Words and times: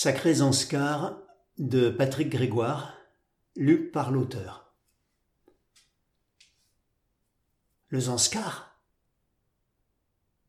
Sacré 0.00 0.34
Zanskar 0.34 1.18
de 1.58 1.90
Patrick 1.90 2.28
Grégoire, 2.28 2.96
lu 3.56 3.90
par 3.90 4.12
l'auteur. 4.12 4.72
Le 7.88 7.98
Zanskar? 7.98 8.80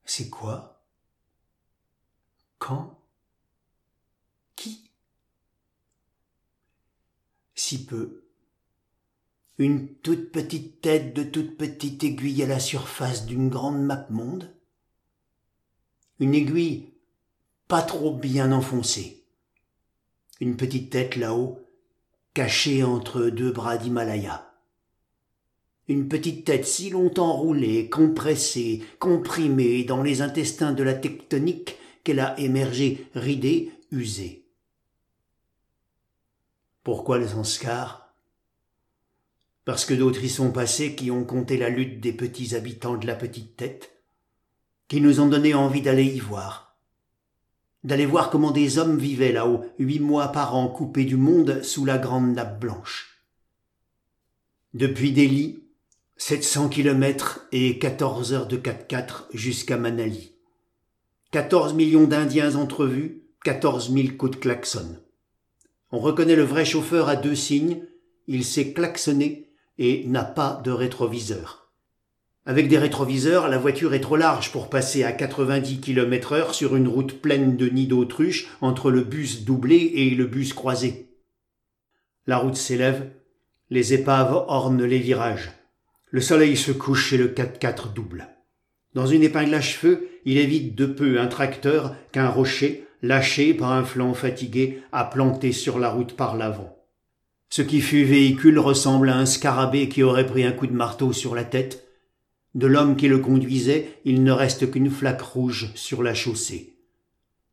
C'est 0.06 0.30
quoi? 0.30 0.86
Quand? 2.60 3.02
Qui? 4.56 4.92
Si 7.56 7.88
peu. 7.88 8.30
Une 9.58 9.96
toute 9.96 10.32
petite 10.32 10.80
tête 10.80 11.16
de 11.16 11.24
toute 11.24 11.58
petite 11.58 12.04
aiguille 12.04 12.44
à 12.44 12.48
la 12.48 12.60
surface 12.60 13.26
d'une 13.26 13.50
grande 13.50 13.82
map 13.82 14.06
monde? 14.12 14.56
Une 16.20 16.36
aiguille 16.36 16.94
pas 17.68 17.82
trop 17.82 18.16
bien 18.16 18.52
enfoncée 18.52 19.19
une 20.40 20.56
petite 20.56 20.90
tête 20.90 21.16
là-haut, 21.16 21.60
cachée 22.34 22.84
entre 22.84 23.24
deux 23.24 23.52
bras 23.52 23.78
d'Himalaya. 23.78 24.54
Une 25.88 26.08
petite 26.08 26.46
tête 26.46 26.66
si 26.66 26.90
longtemps 26.90 27.34
roulée, 27.34 27.90
compressée, 27.90 28.84
comprimée 29.00 29.84
dans 29.84 30.04
les 30.04 30.22
intestins 30.22 30.72
de 30.72 30.84
la 30.84 30.94
tectonique 30.94 31.78
qu'elle 32.04 32.20
a 32.20 32.40
émergé 32.40 33.08
ridée, 33.16 33.72
usée. 33.92 34.46
Pourquoi 36.84 37.18
le 37.18 37.28
Sanskar? 37.28 38.14
Parce 39.66 39.84
que 39.84 39.94
d'autres 39.94 40.24
y 40.24 40.30
sont 40.30 40.52
passés 40.52 40.96
qui 40.96 41.12
ont 41.12 41.26
compté 41.26 41.58
la 41.58 41.70
lutte 41.70 42.00
des 42.00 42.14
petits 42.14 42.56
habitants 42.56 42.98
de 42.98 43.06
la 43.06 43.16
petite 43.16 43.58
tête, 43.58 43.92
qui 44.88 45.02
nous 45.02 45.20
ont 45.20 45.28
donné 45.28 45.54
envie 45.54 45.82
d'aller 45.82 46.06
y 46.06 46.20
voir 46.20 46.69
d'aller 47.84 48.06
voir 48.06 48.30
comment 48.30 48.52
des 48.52 48.78
hommes 48.78 48.98
vivaient 48.98 49.32
là-haut, 49.32 49.66
huit 49.80 50.00
mois 50.00 50.30
par 50.30 50.56
an 50.56 50.68
coupés 50.68 51.06
du 51.06 51.18
monde 51.18 51.64
sous 51.64 51.86
la 51.86 51.98
grande 51.98 52.34
nappe 52.34 52.60
blanche. 52.60 53.24
Depuis 54.74 55.12
Delhi, 55.12 55.64
700 56.18 56.70
kilomètres 56.70 57.48
et 57.52 57.80
14 57.80 58.34
heures 58.34 58.48
de 58.48 58.58
4x4 58.58 59.26
jusqu'à 59.34 59.78
Manali. 59.78 60.34
14 61.32 61.74
millions 61.74 62.08
d'Indiens 62.08 62.56
entrevus, 62.56 63.24
14 63.44 63.94
000 63.94 64.10
coups 64.18 64.32
de 64.32 64.36
klaxon. 64.36 64.98
On 65.92 66.00
reconnaît 66.00 66.36
le 66.36 66.44
vrai 66.44 66.66
chauffeur 66.66 67.08
à 67.08 67.16
deux 67.16 67.36
signes, 67.36 67.84
il 68.28 68.44
sait 68.44 68.74
klaxonner 68.74 69.50
et 69.78 70.06
n'a 70.08 70.24
pas 70.24 70.62
de 70.64 70.72
rétroviseur. 70.72 71.59
Avec 72.46 72.68
des 72.68 72.78
rétroviseurs, 72.78 73.48
la 73.48 73.58
voiture 73.58 73.94
est 73.94 74.00
trop 74.00 74.16
large 74.16 74.52
pour 74.52 74.70
passer 74.70 75.04
à 75.04 75.12
90 75.12 75.82
km 75.82 76.34
heure 76.34 76.56
sur 76.56 76.76
une 76.76 76.88
route 76.88 77.22
pleine 77.22 77.58
de 77.58 77.68
nids 77.68 77.88
d'autruche 77.88 78.48
entre 78.62 78.92
le 78.92 79.02
bus 79.02 79.44
doublé 79.44 79.92
et 79.96 80.10
le 80.12 80.26
bus 80.26 80.54
croisé. 80.54 81.10
La 82.26 82.38
route 82.38 82.56
s'élève, 82.56 83.12
les 83.70 83.94
épaves 83.94 84.34
ornent 84.48 84.84
les 84.84 85.00
virages. 85.00 85.52
Le 86.10 86.22
soleil 86.22 86.58
se 86.58 86.72
couche 86.72 87.14
et 87.14 87.18
le 87.18 87.28
4x4 87.28 87.94
double. 87.94 88.30
Dans 88.96 89.06
une 89.06 89.22
épingle 89.22 89.54
à 89.54 89.62
cheveux, 89.62 90.10
il 90.26 90.38
évite 90.38 90.76
de 90.76 90.88
peu 90.88 91.20
un 91.20 91.28
tracteur 91.28 91.96
qu'un 92.12 92.30
rocher, 92.30 92.88
lâché 93.04 93.54
par 93.54 93.72
un 93.72 93.84
flanc 93.84 94.14
fatigué, 94.16 94.82
a 94.92 95.06
planté 95.06 95.52
sur 95.52 95.78
la 95.78 95.90
route 95.90 96.16
par 96.16 96.36
l'avant. 96.36 96.76
Ce 97.50 97.62
qui 97.62 97.82
fut 97.82 98.04
véhicule 98.04 98.58
ressemble 98.58 99.10
à 99.10 99.18
un 99.18 99.26
scarabée 99.26 99.90
qui 99.90 100.02
aurait 100.02 100.26
pris 100.26 100.44
un 100.44 100.52
coup 100.52 100.68
de 100.68 100.74
marteau 100.74 101.14
sur 101.14 101.36
la 101.36 101.44
tête, 101.44 101.89
de 102.56 102.68
l'homme 102.68 102.96
qui 102.96 103.08
le 103.08 103.20
conduisait, 103.20 104.00
il 104.06 104.24
ne 104.24 104.32
reste 104.32 104.72
qu'une 104.72 104.90
flaque 104.90 105.22
rouge 105.22 105.70
sur 105.76 106.02
la 106.02 106.14
chaussée. 106.14 106.76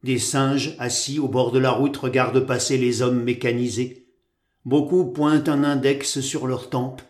Des 0.03 0.19
singes, 0.19 0.75
assis 0.79 1.19
au 1.19 1.29
bord 1.29 1.53
de 1.53 1.59
la 1.59 1.71
route, 1.71 1.97
regardent 1.97 2.47
passer 2.47 2.79
les 2.79 3.03
hommes 3.03 3.23
mécanisés. 3.23 4.07
Beaucoup 4.65 5.05
pointent 5.05 5.49
un 5.49 5.65
index 5.65 6.21
sur 6.21 6.47
leurs 6.47 6.71
tempes. 6.71 7.03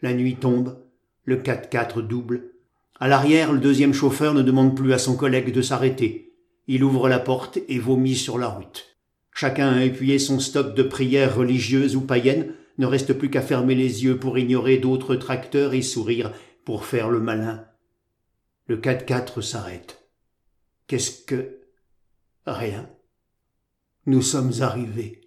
La 0.00 0.14
nuit 0.14 0.36
tombe, 0.36 0.78
le 1.24 1.36
4x4 1.36 2.06
double. 2.06 2.52
À 3.00 3.08
l'arrière, 3.08 3.52
le 3.52 3.58
deuxième 3.58 3.94
chauffeur 3.94 4.34
ne 4.34 4.42
demande 4.42 4.76
plus 4.76 4.92
à 4.92 4.98
son 4.98 5.16
collègue 5.16 5.52
de 5.52 5.62
s'arrêter. 5.62 6.34
Il 6.66 6.84
ouvre 6.84 7.08
la 7.08 7.18
porte 7.18 7.58
et 7.68 7.78
vomit 7.78 8.16
sur 8.16 8.38
la 8.38 8.48
route. 8.48 8.96
Chacun 9.32 9.68
a 9.68 9.84
appuyé 9.84 10.18
son 10.18 10.40
stock 10.40 10.74
de 10.74 10.82
prières 10.82 11.36
religieuses 11.36 11.96
ou 11.96 12.00
païennes, 12.00 12.52
ne 12.78 12.86
reste 12.86 13.12
plus 13.12 13.30
qu'à 13.30 13.40
fermer 13.40 13.74
les 13.74 14.04
yeux 14.04 14.18
pour 14.18 14.38
ignorer 14.38 14.78
d'autres 14.78 15.16
tracteurs 15.16 15.74
et 15.74 15.82
sourire 15.82 16.32
pour 16.68 16.84
faire 16.84 17.08
le 17.08 17.18
malin. 17.18 17.64
Le 18.66 18.76
4-4 18.76 19.40
s'arrête. 19.40 20.06
Qu'est-ce 20.86 21.24
que... 21.24 21.60
Rien. 22.44 22.90
Nous 24.04 24.20
sommes 24.20 24.52
arrivés. 24.60 25.22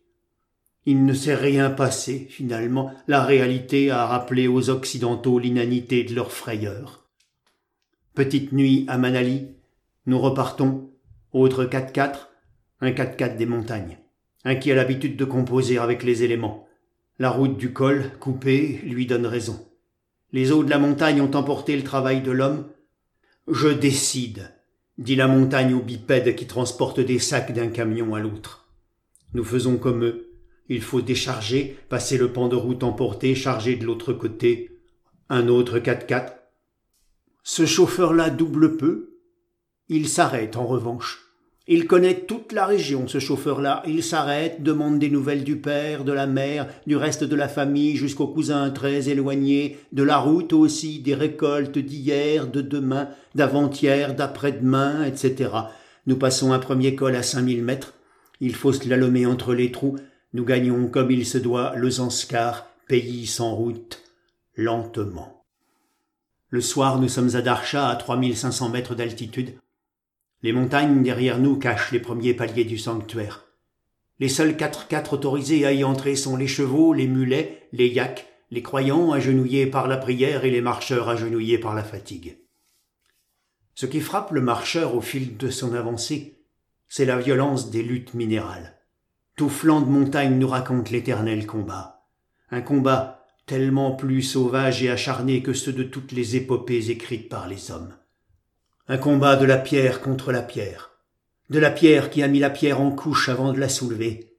Il 0.86 1.04
ne 1.04 1.16
s'est 1.16 1.34
rien 1.34 1.72
passé, 1.72 2.28
finalement. 2.30 2.94
La 3.08 3.24
réalité 3.24 3.90
a 3.90 4.06
rappelé 4.06 4.48
aux 4.48 4.70
Occidentaux 4.70 5.40
l'inanité 5.40 6.04
de 6.04 6.14
leur 6.14 6.32
frayeur. 6.32 7.10
Petite 8.14 8.52
nuit 8.52 8.86
à 8.88 9.00
Manali. 9.00 9.48
Nous 10.06 10.20
repartons. 10.20 10.92
Autre 11.32 11.66
4-4. 11.66 12.28
Un 12.82 12.92
4-4 12.92 13.38
des 13.38 13.48
montagnes. 13.48 13.98
Un 14.44 14.54
qui 14.54 14.72
a 14.72 14.76
l'habitude 14.76 15.18
de 15.18 15.26
composer 15.26 15.80
avec 15.80 16.04
les 16.04 16.22
éléments. 16.22 16.68
La 17.18 17.32
route 17.32 17.58
du 17.58 17.74
col, 17.74 18.12
coupée, 18.20 18.80
lui 18.84 19.08
donne 19.08 19.26
raison. 19.26 19.71
Les 20.34 20.52
eaux 20.52 20.64
de 20.64 20.70
la 20.70 20.80
montagne 20.80 21.22
ont 21.22 21.36
emporté 21.36 21.76
le 21.76 21.84
travail 21.84 22.22
de 22.22 22.32
l'homme. 22.32 22.66
Je 23.48 23.68
décide, 23.68 24.54
dit 24.98 25.16
la 25.16 25.28
montagne 25.28 25.74
au 25.74 25.82
bipède 25.82 26.36
qui 26.36 26.48
transporte 26.48 27.00
des 27.00 27.20
sacs 27.20 27.54
d'un 27.54 27.68
camion 27.68 28.16
à 28.16 28.20
l'autre. 28.20 28.70
Nous 29.34 29.44
faisons 29.44 29.78
comme 29.78 30.06
eux. 30.06 30.32
Il 30.70 30.82
faut 30.82 31.02
décharger, 31.02 31.78
passer 31.90 32.18
le 32.18 32.32
pan 32.32 32.48
de 32.48 32.56
route 32.56 32.84
emporté, 32.84 33.36
charger 33.36 33.76
de 33.76 33.86
l'autre 33.86 34.14
côté. 34.14 34.80
Un 35.28 35.50
autre 35.50 35.80
4x4. 35.80 36.34
Ce 37.44 37.66
chauffeur-là 37.66 38.30
double 38.30 38.78
peu. 38.78 39.18
Il 39.90 40.08
s'arrête 40.08 40.56
en 40.56 40.66
revanche. 40.66 41.21
Il 41.68 41.86
connaît 41.86 42.22
toute 42.22 42.54
la 42.54 42.66
région, 42.66 43.08
ce 43.08 43.20
chauffeur-là. 43.20 43.84
Il 43.86 44.02
s'arrête, 44.02 44.64
demande 44.64 44.98
des 44.98 45.12
nouvelles 45.12 45.44
du 45.44 45.58
père, 45.58 46.04
de 46.04 46.12
la 46.12 46.26
mère, 46.26 46.68
du 46.88 46.96
reste 46.96 47.24
de 47.24 47.36
la 47.36 47.48
famille, 47.48 47.96
jusqu'aux 47.96 48.28
cousins 48.28 48.72
très 48.72 49.10
éloignés, 49.10 49.78
de 49.92 50.02
la 50.02 50.18
route 50.18 50.54
aussi, 50.54 51.00
des 51.00 51.14
récoltes 51.14 51.78
d'hier, 51.78 52.48
de 52.48 52.62
demain, 52.62 53.10
d'avant-hier, 53.36 54.16
d'après-demain, 54.16 55.06
etc. 55.06 55.52
Nous 56.08 56.18
passons 56.18 56.52
un 56.52 56.60
premier 56.60 56.96
col 56.96 57.16
à 57.16 57.22
cinq 57.22 57.44
mille 57.44 57.64
mètres. 57.64 57.94
Il 58.40 58.56
faut 58.56 58.74
slalomer 58.74 59.28
entre 59.28 59.54
les 59.54 59.72
trous. 59.72 59.98
Nous 60.34 60.46
gagnons 60.46 60.88
comme 60.88 61.12
il 61.12 61.28
se 61.28 61.38
doit 61.38 61.74
le 61.76 61.92
Zanskar, 61.92 62.66
pays 62.88 63.28
sans 63.28 63.54
route, 63.54 64.02
lentement. 64.56 65.44
Le 66.50 66.60
soir, 66.60 67.00
nous 67.00 67.08
sommes 67.08 67.36
à 67.36 67.42
Darsha, 67.42 67.88
à 67.88 67.96
3500 67.96 68.70
mètres 68.70 68.96
d'altitude. 68.96 69.54
Les 70.44 70.54
montagnes 70.54 71.04
derrière 71.04 71.38
nous 71.38 71.58
cachent 71.58 71.92
les 71.92 72.00
premiers 72.00 72.34
paliers 72.34 72.66
du 72.66 72.78
sanctuaire. 72.78 73.46
Les 74.20 74.30
seuls 74.30 74.58
quatre 74.58 74.88
quatre 74.88 75.14
autorisés 75.14 75.66
à 75.66 75.72
y 75.72 75.84
entrer 75.84 76.16
sont 76.16 76.36
les 76.36 76.48
chevaux, 76.48 76.94
les 76.94 77.08
mulets, 77.08 77.68
les 77.74 77.88
yaks, 77.88 78.28
les 78.50 78.62
croyants 78.62 79.12
agenouillés 79.12 79.68
par 79.68 79.88
la 79.88 79.98
prière 79.98 80.44
et 80.44 80.52
les 80.52 80.62
marcheurs 80.62 81.10
agenouillés 81.10 81.58
par 81.58 81.74
la 81.74 81.84
fatigue. 81.84 82.38
Ce 83.76 83.86
qui 83.86 84.02
frappe 84.02 84.32
le 84.32 84.42
marcheur 84.42 84.96
au 84.96 85.02
fil 85.02 85.38
de 85.38 85.50
son 85.50 85.74
avancée, 85.74 86.44
c'est 86.88 87.06
la 87.06 87.18
violence 87.18 87.72
des 87.72 87.84
luttes 87.84 88.14
minérales. 88.14 88.78
Tout 89.38 89.50
flanc 89.50 89.82
de 89.82 89.90
montagne 89.90 90.38
nous 90.38 90.48
raconte 90.48 90.90
l'éternel 90.90 91.48
combat. 91.48 92.06
Un 92.52 92.62
combat 92.62 93.26
tellement 93.46 93.92
plus 93.92 94.22
sauvage 94.22 94.84
et 94.84 94.90
acharné 94.90 95.42
que 95.42 95.54
ceux 95.54 95.74
de 95.74 95.84
toutes 95.84 96.12
les 96.12 96.36
épopées 96.36 96.90
écrites 96.92 97.30
par 97.30 97.48
les 97.48 97.72
hommes. 97.72 97.94
Un 98.92 98.98
combat 98.98 99.38
de 99.38 99.46
la 99.46 99.58
pierre 99.58 100.02
contre 100.02 100.34
la 100.34 100.42
pierre. 100.42 100.92
De 101.50 101.60
la 101.60 101.72
pierre 101.72 102.10
qui 102.10 102.24
a 102.24 102.28
mis 102.28 102.40
la 102.40 102.50
pierre 102.50 102.82
en 102.82 102.92
couche 102.92 103.30
avant 103.30 103.54
de 103.54 103.60
la 103.62 103.70
soulever. 103.70 104.36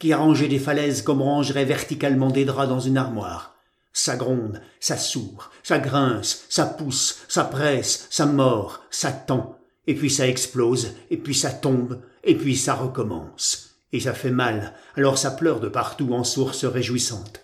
Qui 0.00 0.12
a 0.12 0.16
rangé 0.16 0.48
des 0.48 0.58
falaises 0.58 1.02
comme 1.02 1.22
rangerait 1.22 1.64
verticalement 1.64 2.30
des 2.30 2.44
draps 2.44 2.68
dans 2.68 2.80
une 2.80 2.96
armoire. 2.96 3.54
Ça 3.92 4.16
gronde, 4.16 4.60
ça 4.80 4.96
sourd, 4.96 5.52
ça 5.62 5.78
grince, 5.78 6.46
ça 6.48 6.66
pousse, 6.66 7.22
ça 7.28 7.44
presse, 7.44 8.08
ça 8.10 8.26
mord, 8.26 8.82
ça 8.90 9.12
tend. 9.12 9.56
Et 9.86 9.94
puis 9.94 10.10
ça 10.10 10.26
explose, 10.26 10.96
et 11.10 11.16
puis 11.16 11.36
ça 11.36 11.52
tombe, 11.52 12.00
et 12.24 12.34
puis 12.34 12.56
ça 12.56 12.74
recommence. 12.74 13.76
Et 13.92 14.00
ça 14.00 14.14
fait 14.14 14.32
mal, 14.32 14.74
alors 14.96 15.16
ça 15.16 15.30
pleure 15.30 15.60
de 15.60 15.68
partout 15.68 16.12
en 16.12 16.24
sources 16.24 16.64
réjouissantes. 16.64 17.40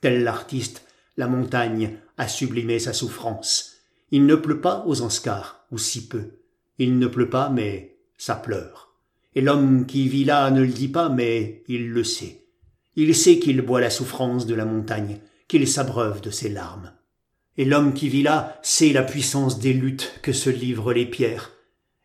Tel 0.00 0.24
l'artiste, 0.24 0.82
la 1.16 1.28
montagne 1.28 1.98
a 2.18 2.26
sublimé 2.26 2.80
sa 2.80 2.94
souffrance. 2.94 3.69
Il 4.10 4.26
ne 4.26 4.34
pleut 4.34 4.60
pas 4.60 4.84
aux 4.86 5.02
Anscars, 5.02 5.66
ou 5.70 5.78
si 5.78 6.08
peu. 6.08 6.38
Il 6.78 6.98
ne 6.98 7.06
pleut 7.06 7.30
pas, 7.30 7.50
mais 7.50 7.98
ça 8.16 8.34
pleure. 8.34 8.94
Et 9.34 9.40
l'homme 9.40 9.86
qui 9.86 10.08
vit 10.08 10.24
là 10.24 10.50
ne 10.50 10.62
le 10.62 10.72
dit 10.72 10.88
pas, 10.88 11.08
mais 11.08 11.62
il 11.68 11.90
le 11.90 12.02
sait. 12.04 12.46
Il 12.96 13.14
sait 13.14 13.38
qu'il 13.38 13.60
boit 13.62 13.80
la 13.80 13.90
souffrance 13.90 14.46
de 14.46 14.54
la 14.54 14.64
montagne, 14.64 15.18
qu'il 15.46 15.68
s'abreuve 15.68 16.20
de 16.20 16.30
ses 16.30 16.48
larmes. 16.48 16.92
Et 17.56 17.64
l'homme 17.64 17.94
qui 17.94 18.08
vit 18.08 18.22
là 18.22 18.58
sait 18.62 18.92
la 18.92 19.02
puissance 19.02 19.58
des 19.58 19.72
luttes 19.72 20.18
que 20.22 20.32
se 20.32 20.50
livrent 20.50 20.92
les 20.92 21.06
pierres. 21.06 21.52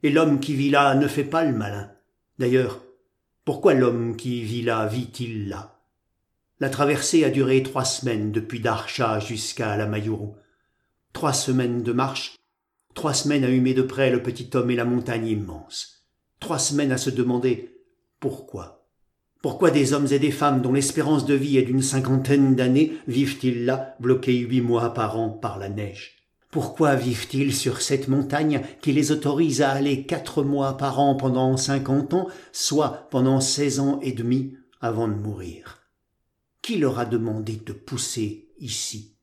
Et 0.03 0.11
l'homme 0.11 0.39
qui 0.39 0.53
vit 0.53 0.69
là 0.69 0.93
ne 0.95 1.07
fait 1.07 1.23
pas 1.23 1.43
le 1.43 1.53
malin. 1.53 1.91
D'ailleurs, 2.37 2.81
Pourquoi 3.45 3.75
l'homme 3.75 4.15
qui 4.15 4.41
vit 4.41 4.63
là 4.63 4.87
vit-il 4.87 5.49
là? 5.49 5.79
La 6.59 6.69
traversée 6.69 7.23
a 7.23 7.29
duré 7.29 7.61
trois 7.61 7.85
semaines 7.85 8.31
depuis 8.31 8.59
Darcha 8.59 9.19
jusqu'à 9.19 9.77
la 9.77 9.85
Mayuru. 9.85 10.29
Trois 11.15 11.31
semaines 11.31 11.81
de 11.81 11.93
marche, 11.93 12.35
trois 12.93 13.13
semaines 13.13 13.45
à 13.45 13.49
humer 13.49 13.73
de 13.73 13.83
près 13.83 14.11
le 14.11 14.21
petit 14.21 14.49
homme 14.53 14.69
et 14.69 14.75
la 14.75 14.83
montagne 14.83 15.27
immense. 15.27 16.09
Trois 16.41 16.59
semaines 16.59 16.91
à 16.91 16.97
se 16.97 17.09
demander 17.09 17.73
pourquoi. 18.19 18.89
Pourquoi 19.41 19.71
des 19.71 19.93
hommes 19.93 20.07
et 20.11 20.19
des 20.19 20.31
femmes 20.31 20.61
dont 20.61 20.73
l'espérance 20.73 21.25
de 21.25 21.33
vie 21.33 21.57
est 21.57 21.63
d'une 21.63 21.81
cinquantaine 21.81 22.53
d'années 22.53 22.97
vivent-ils 23.07 23.63
là, 23.63 23.95
bloqués 24.01 24.35
huit 24.35 24.59
mois 24.59 24.93
par 24.93 25.17
an 25.17 25.29
par 25.29 25.57
la 25.57 25.69
neige? 25.69 26.17
Pourquoi 26.51 26.95
vivent-ils 26.95 27.55
sur 27.55 27.81
cette 27.81 28.09
montagne 28.09 28.61
qui 28.81 28.91
les 28.91 29.13
autorise 29.13 29.61
à 29.61 29.71
aller 29.71 30.05
quatre 30.05 30.43
mois 30.43 30.75
par 30.75 30.99
an 30.99 31.15
pendant 31.15 31.55
cinquante 31.55 32.13
ans, 32.13 32.27
soit 32.51 33.07
pendant 33.09 33.39
seize 33.39 33.79
ans 33.79 34.01
et 34.01 34.11
demi 34.11 34.57
avant 34.81 35.07
de 35.07 35.13
mourir? 35.13 35.79
Qui 36.61 36.77
leur 36.77 36.99
a 36.99 37.05
demandé 37.05 37.53
de 37.65 37.71
pousser 37.71 38.49
ici? 38.59 39.14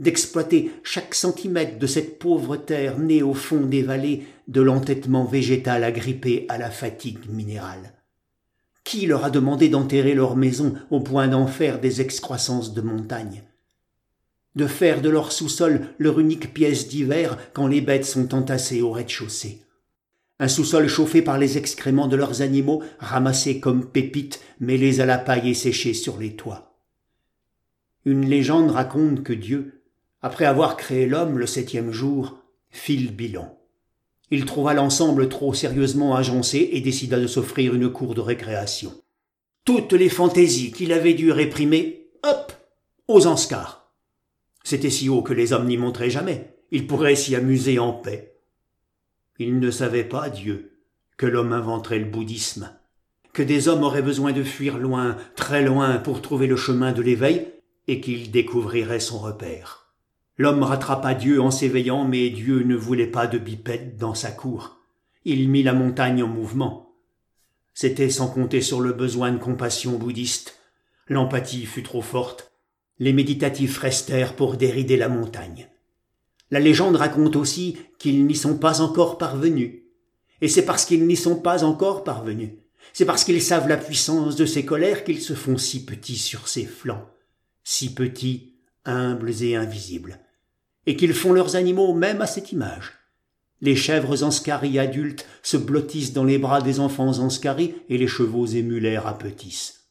D'exploiter 0.00 0.70
chaque 0.82 1.14
centimètre 1.14 1.78
de 1.78 1.86
cette 1.86 2.18
pauvre 2.18 2.56
terre 2.56 2.98
née 2.98 3.22
au 3.22 3.34
fond 3.34 3.60
des 3.60 3.82
vallées 3.82 4.26
de 4.48 4.60
l'entêtement 4.60 5.24
végétal 5.24 5.84
agrippé 5.84 6.46
à 6.48 6.58
la 6.58 6.70
fatigue 6.70 7.28
minérale. 7.28 7.94
Qui 8.84 9.06
leur 9.06 9.24
a 9.24 9.30
demandé 9.30 9.68
d'enterrer 9.68 10.14
leur 10.14 10.36
maison 10.36 10.74
au 10.90 11.00
point 11.00 11.28
d'en 11.28 11.46
faire 11.46 11.80
des 11.80 12.00
excroissances 12.00 12.74
de 12.74 12.80
montagne? 12.80 13.44
De 14.56 14.66
faire 14.66 15.00
de 15.00 15.08
leur 15.08 15.32
sous-sol 15.32 15.82
leur 15.98 16.18
unique 16.18 16.52
pièce 16.52 16.88
d'hiver 16.88 17.38
quand 17.52 17.68
les 17.68 17.80
bêtes 17.80 18.06
sont 18.06 18.34
entassées 18.34 18.82
au 18.82 18.90
rez-de-chaussée 18.90 19.62
un 20.40 20.48
sous-sol 20.48 20.88
chauffé 20.88 21.20
par 21.20 21.36
les 21.36 21.58
excréments 21.58 22.08
de 22.08 22.16
leurs 22.16 22.40
animaux, 22.40 22.82
ramassés 22.98 23.60
comme 23.60 23.90
pépites, 23.90 24.40
mêlés 24.58 25.00
à 25.00 25.06
la 25.06 25.18
paille 25.18 25.50
et 25.50 25.54
séchés 25.54 25.92
sur 25.92 26.18
les 26.18 26.34
toits. 26.34 26.78
Une 28.06 28.26
légende 28.26 28.70
raconte 28.70 29.22
que 29.22 29.34
Dieu, 29.34 29.79
après 30.22 30.44
avoir 30.44 30.76
créé 30.76 31.06
l'homme 31.06 31.38
le 31.38 31.46
septième 31.46 31.92
jour, 31.92 32.38
fit 32.70 32.98
le 32.98 33.10
bilan. 33.10 33.58
Il 34.30 34.44
trouva 34.44 34.74
l'ensemble 34.74 35.28
trop 35.28 35.54
sérieusement 35.54 36.14
agencé 36.14 36.70
et 36.72 36.80
décida 36.80 37.18
de 37.18 37.26
s'offrir 37.26 37.74
une 37.74 37.90
cour 37.90 38.14
de 38.14 38.20
récréation. 38.20 38.94
Toutes 39.64 39.92
les 39.92 40.08
fantaisies 40.08 40.72
qu'il 40.72 40.92
avait 40.92 41.14
dû 41.14 41.32
réprimer, 41.32 42.10
hop, 42.22 42.52
aux 43.08 43.26
Anscars. 43.26 43.92
C'était 44.62 44.90
si 44.90 45.08
haut 45.08 45.22
que 45.22 45.32
les 45.32 45.52
hommes 45.52 45.66
n'y 45.66 45.76
montraient 45.76 46.10
jamais. 46.10 46.54
Ils 46.70 46.86
pourraient 46.86 47.16
s'y 47.16 47.34
amuser 47.34 47.78
en 47.78 47.92
paix. 47.92 48.36
Il 49.38 49.58
ne 49.58 49.70
savait 49.70 50.04
pas, 50.04 50.28
Dieu, 50.28 50.78
que 51.16 51.26
l'homme 51.26 51.52
inventerait 51.52 51.98
le 51.98 52.04
bouddhisme, 52.04 52.70
que 53.32 53.42
des 53.42 53.68
hommes 53.68 53.82
auraient 53.82 54.02
besoin 54.02 54.32
de 54.32 54.44
fuir 54.44 54.78
loin, 54.78 55.16
très 55.34 55.62
loin, 55.62 55.98
pour 55.98 56.22
trouver 56.22 56.46
le 56.46 56.56
chemin 56.56 56.92
de 56.92 57.02
l'éveil, 57.02 57.48
et 57.88 58.00
qu'il 58.00 58.30
découvrirait 58.30 59.00
son 59.00 59.18
repère. 59.18 59.79
L'homme 60.40 60.62
rattrapa 60.62 61.12
Dieu 61.12 61.38
en 61.42 61.50
s'éveillant, 61.50 62.04
mais 62.04 62.30
Dieu 62.30 62.62
ne 62.62 62.74
voulait 62.74 63.06
pas 63.06 63.26
de 63.26 63.36
bipède 63.36 63.98
dans 63.98 64.14
sa 64.14 64.30
cour. 64.30 64.78
Il 65.26 65.50
mit 65.50 65.62
la 65.62 65.74
montagne 65.74 66.22
en 66.22 66.28
mouvement. 66.28 66.94
C'était 67.74 68.08
sans 68.08 68.28
compter 68.28 68.62
sur 68.62 68.80
le 68.80 68.94
besoin 68.94 69.32
de 69.32 69.38
compassion 69.38 69.98
bouddhiste. 69.98 70.58
L'empathie 71.08 71.66
fut 71.66 71.82
trop 71.82 72.00
forte. 72.00 72.52
Les 72.98 73.12
méditatifs 73.12 73.76
restèrent 73.76 74.34
pour 74.34 74.56
dérider 74.56 74.96
la 74.96 75.10
montagne. 75.10 75.68
La 76.50 76.58
légende 76.58 76.96
raconte 76.96 77.36
aussi 77.36 77.76
qu'ils 77.98 78.24
n'y 78.24 78.34
sont 78.34 78.56
pas 78.56 78.80
encore 78.80 79.18
parvenus. 79.18 79.82
Et 80.40 80.48
c'est 80.48 80.64
parce 80.64 80.86
qu'ils 80.86 81.06
n'y 81.06 81.16
sont 81.16 81.36
pas 81.36 81.64
encore 81.64 82.02
parvenus. 82.02 82.52
C'est 82.94 83.04
parce 83.04 83.24
qu'ils 83.24 83.42
savent 83.42 83.68
la 83.68 83.76
puissance 83.76 84.36
de 84.36 84.46
ces 84.46 84.64
colères 84.64 85.04
qu'ils 85.04 85.20
se 85.20 85.34
font 85.34 85.58
si 85.58 85.84
petits 85.84 86.16
sur 86.16 86.48
ses 86.48 86.64
flancs. 86.64 87.10
Si 87.62 87.92
petits, 87.92 88.54
humbles 88.86 89.42
et 89.42 89.54
invisibles 89.54 90.18
et 90.90 90.96
qu'ils 90.96 91.14
font 91.14 91.32
leurs 91.32 91.54
animaux 91.54 91.94
même 91.94 92.20
à 92.20 92.26
cette 92.26 92.50
image. 92.50 92.94
Les 93.60 93.76
chèvres 93.76 94.24
anscaries 94.24 94.80
adultes 94.80 95.24
se 95.40 95.56
blottissent 95.56 96.12
dans 96.12 96.24
les 96.24 96.36
bras 96.36 96.60
des 96.60 96.80
enfants 96.80 97.20
anscaries 97.20 97.76
et 97.88 97.96
les 97.96 98.08
chevaux 98.08 98.46
émulaires 98.46 99.06
apetissent. 99.06 99.84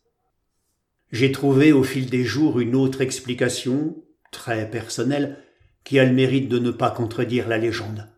J'ai 1.14 1.32
trouvé 1.32 1.72
au 1.72 1.84
fil 1.84 2.10
des 2.10 2.26
jours 2.26 2.60
une 2.60 2.76
autre 2.76 3.00
explication, 3.00 3.96
très 4.34 4.70
personnelle, 4.70 5.38
qui 5.86 6.00
a 6.00 6.04
le 6.04 6.12
mérite 6.12 6.50
de 6.50 6.60
ne 6.60 6.70
pas 6.70 6.92
contredire 6.92 7.48
la 7.48 7.60
légende. 7.60 8.10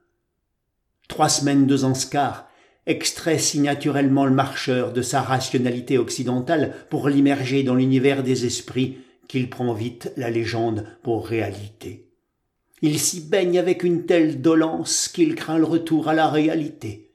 Trois 1.08 1.30
semaines 1.30 1.68
de 1.68 1.78
Zanskar 1.78 2.50
extrait 2.88 3.38
si 3.38 3.60
naturellement 3.60 4.26
le 4.26 4.34
marcheur 4.34 4.92
de 4.92 5.04
sa 5.04 5.22
rationalité 5.22 6.00
occidentale 6.00 6.74
pour 6.90 7.10
l'immerger 7.10 7.62
dans 7.62 7.76
l'univers 7.76 8.24
des 8.24 8.48
esprits 8.48 8.98
qu'il 9.28 9.52
prend 9.52 9.72
vite 9.72 10.12
la 10.18 10.32
légende 10.32 10.88
pour 11.04 11.28
réalité. 11.28 12.11
Il 12.84 13.00
s'y 13.00 13.22
baigne 13.22 13.60
avec 13.60 13.84
une 13.84 14.08
telle 14.08 14.42
dolence 14.42 15.08
qu'il 15.08 15.36
craint 15.36 15.60
le 15.60 15.66
retour 15.66 16.10
à 16.10 16.16
la 16.16 16.28
réalité. 16.28 17.12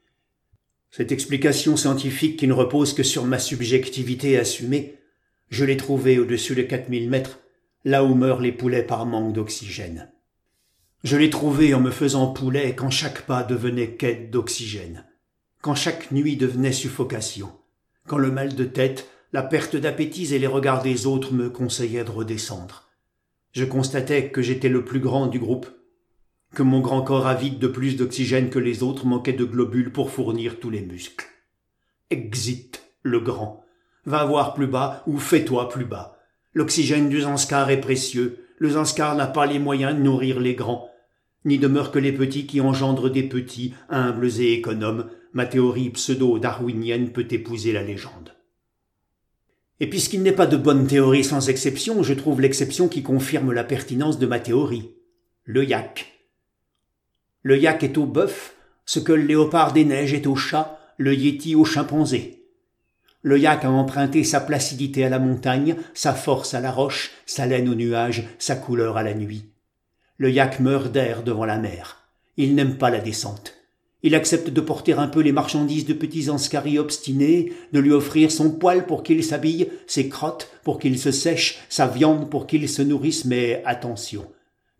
Cette 0.91 1.11
explication 1.11 1.75
scientifique 1.75 2.37
qui 2.37 2.47
ne 2.47 2.53
repose 2.53 2.93
que 2.93 3.03
sur 3.03 3.25
ma 3.25 3.37
subjectivité 3.37 4.37
assumée, 4.37 4.95
je 5.49 5.65
l'ai 5.65 5.75
trouvée 5.75 6.19
au-dessus 6.19 6.55
de 6.55 6.61
4000 6.61 7.09
mètres, 7.09 7.39
là 7.83 8.05
où 8.05 8.15
meurent 8.15 8.39
les 8.39 8.53
poulets 8.53 8.83
par 8.83 9.05
manque 9.05 9.33
d'oxygène. 9.33 10.09
Je 11.03 11.17
l'ai 11.17 11.29
trouvée 11.29 11.73
en 11.73 11.81
me 11.81 11.91
faisant 11.91 12.27
poulet 12.27 12.73
quand 12.73 12.89
chaque 12.89 13.23
pas 13.23 13.43
devenait 13.43 13.91
quête 13.91 14.31
d'oxygène, 14.31 15.05
quand 15.61 15.75
chaque 15.75 16.11
nuit 16.11 16.37
devenait 16.37 16.71
suffocation, 16.71 17.51
quand 18.07 18.17
le 18.17 18.31
mal 18.31 18.55
de 18.55 18.63
tête, 18.63 19.09
la 19.33 19.43
perte 19.43 19.75
d'appétit 19.75 20.33
et 20.33 20.39
les 20.39 20.47
regards 20.47 20.81
des 20.81 21.05
autres 21.05 21.33
me 21.33 21.49
conseillaient 21.49 22.05
de 22.05 22.11
redescendre. 22.11 22.86
Je 23.51 23.65
constatais 23.65 24.29
que 24.29 24.41
j'étais 24.41 24.69
le 24.69 24.85
plus 24.85 24.99
grand 24.99 25.27
du 25.27 25.39
groupe, 25.39 25.67
que 26.53 26.63
mon 26.63 26.79
grand 26.79 27.01
corps 27.01 27.27
avide 27.27 27.59
de 27.59 27.67
plus 27.67 27.95
d'oxygène 27.95 28.49
que 28.49 28.59
les 28.59 28.83
autres 28.83 29.05
manquait 29.05 29.33
de 29.33 29.45
globules 29.45 29.91
pour 29.91 30.11
fournir 30.11 30.59
tous 30.59 30.69
les 30.69 30.81
muscles. 30.81 31.27
Exit, 32.09 32.83
le 33.03 33.19
grand. 33.19 33.63
Va 34.05 34.23
voir 34.25 34.53
plus 34.53 34.67
bas 34.67 35.03
ou 35.07 35.17
fais-toi 35.17 35.69
plus 35.69 35.85
bas. 35.85 36.17
L'oxygène 36.53 37.09
du 37.09 37.21
Zanskar 37.21 37.69
est 37.69 37.81
précieux. 37.81 38.45
Le 38.57 38.69
Zanskar 38.69 39.15
n'a 39.15 39.27
pas 39.27 39.45
les 39.45 39.59
moyens 39.59 39.95
de 39.95 40.01
nourrir 40.01 40.39
les 40.39 40.55
grands. 40.55 40.89
N'y 41.45 41.57
demeurent 41.57 41.91
que 41.91 41.99
les 41.99 42.13
petits 42.13 42.47
qui 42.47 42.61
engendrent 42.61 43.09
des 43.09 43.23
petits, 43.23 43.73
humbles 43.89 44.39
et 44.39 44.53
économes. 44.53 45.09
Ma 45.33 45.45
théorie 45.45 45.89
pseudo-darwinienne 45.89 47.11
peut 47.11 47.27
épouser 47.29 47.73
la 47.73 47.83
légende. 47.83 48.36
Et 49.79 49.87
puisqu'il 49.87 50.23
n'est 50.23 50.31
pas 50.31 50.47
de 50.47 50.57
bonne 50.57 50.87
théorie 50.87 51.23
sans 51.23 51.49
exception, 51.49 52.01
je 52.01 52.13
trouve 52.13 52.41
l'exception 52.41 52.87
qui 52.87 53.03
confirme 53.03 53.51
la 53.51 53.63
pertinence 53.63 54.17
de 54.17 54.25
ma 54.25 54.39
théorie. 54.39 54.91
Le 55.43 55.63
yak. 55.63 56.13
Le 57.43 57.57
yak 57.57 57.83
est 57.83 57.97
au 57.97 58.05
bœuf, 58.05 58.55
ce 58.85 58.99
que 58.99 59.13
le 59.13 59.23
léopard 59.23 59.73
des 59.73 59.85
neiges 59.85 60.13
est 60.13 60.27
au 60.27 60.35
chat, 60.35 60.79
le 60.97 61.13
yéti 61.13 61.55
au 61.55 61.63
chimpanzé. 61.63 62.43
Le 63.21 63.37
yak 63.37 63.65
a 63.65 63.69
emprunté 63.69 64.23
sa 64.23 64.39
placidité 64.39 65.03
à 65.03 65.09
la 65.09 65.19
montagne, 65.19 65.75
sa 65.93 66.13
force 66.13 66.53
à 66.53 66.61
la 66.61 66.71
roche, 66.71 67.11
sa 67.25 67.45
laine 67.45 67.69
au 67.69 67.75
nuage, 67.75 68.27
sa 68.39 68.55
couleur 68.55 68.97
à 68.97 69.03
la 69.03 69.13
nuit. 69.13 69.45
Le 70.17 70.31
yak 70.31 70.59
meurt 70.59 70.91
d'air 70.91 71.23
devant 71.23 71.45
la 71.45 71.57
mer. 71.57 72.03
Il 72.37 72.55
n'aime 72.55 72.77
pas 72.77 72.89
la 72.89 72.99
descente. 72.99 73.56
Il 74.03 74.13
accepte 74.13 74.49
de 74.49 74.61
porter 74.61 74.93
un 74.93 75.07
peu 75.07 75.21
les 75.21 75.31
marchandises 75.31 75.85
de 75.85 75.93
petits 75.93 76.29
anscaris 76.29 76.77
obstinés, 76.77 77.51
de 77.73 77.79
lui 77.79 77.91
offrir 77.91 78.31
son 78.31 78.51
poil 78.51 78.85
pour 78.85 79.01
qu'il 79.01 79.23
s'habille, 79.23 79.69
ses 79.87 80.07
crottes 80.07 80.51
pour 80.63 80.79
qu'il 80.79 80.99
se 80.99 81.11
sèche, 81.11 81.59
sa 81.67 81.87
viande 81.87 82.29
pour 82.29 82.45
qu'il 82.45 82.69
se 82.69 82.83
nourrisse, 82.83 83.25
mais 83.25 83.63
attention. 83.65 84.25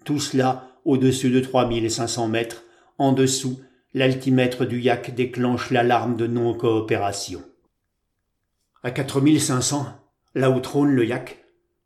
Tout 0.06 0.20
cela 0.20 0.70
au-dessus 0.86 1.32
de 1.32 1.40
3500 1.40 2.28
mètres. 2.28 2.64
En 3.00 3.12
dessous, 3.12 3.60
l'altimètre 3.94 4.66
du 4.66 4.80
yak 4.80 5.16
déclenche 5.16 5.72
l'alarme 5.72 6.16
de 6.16 6.28
non-coopération. 6.28 7.42
À 8.84 8.92
4500, 8.92 9.88
là 10.36 10.52
où 10.52 10.60
trône 10.60 10.92
le 10.92 11.06
yak, 11.06 11.44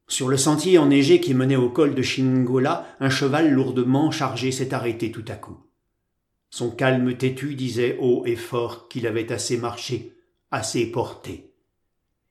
sur 0.08 0.28
le 0.28 0.36
sentier 0.36 0.78
enneigé 0.78 1.22
qui 1.22 1.34
menait 1.34 1.56
au 1.56 1.70
col 1.70 1.96
de 1.96 2.02
Shingola, 2.02 2.86
un 3.00 3.10
cheval 3.10 3.50
lourdement 3.50 4.12
chargé 4.12 4.52
s'est 4.52 4.74
arrêté 4.74 5.10
tout 5.10 5.24
à 5.30 5.36
coup. 5.36 5.58
Son 6.54 6.70
calme 6.70 7.16
têtu 7.16 7.56
disait 7.56 7.98
haut 8.02 8.24
et 8.26 8.36
fort 8.36 8.90
qu'il 8.90 9.08
avait 9.08 9.32
assez 9.32 9.56
marché, 9.56 10.18
assez 10.52 10.86
porté. 10.86 11.54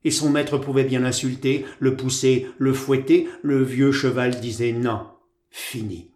Et 0.04 0.10
son 0.10 0.28
maître 0.28 0.58
pouvait 0.58 0.84
bien 0.84 1.00
l'insulter, 1.00 1.64
le 1.78 1.96
pousser, 1.96 2.46
le 2.58 2.74
fouetter, 2.74 3.28
le 3.42 3.62
vieux 3.62 3.92
cheval 3.92 4.38
disait 4.38 4.72
non, 4.72 5.06
fini. 5.50 6.10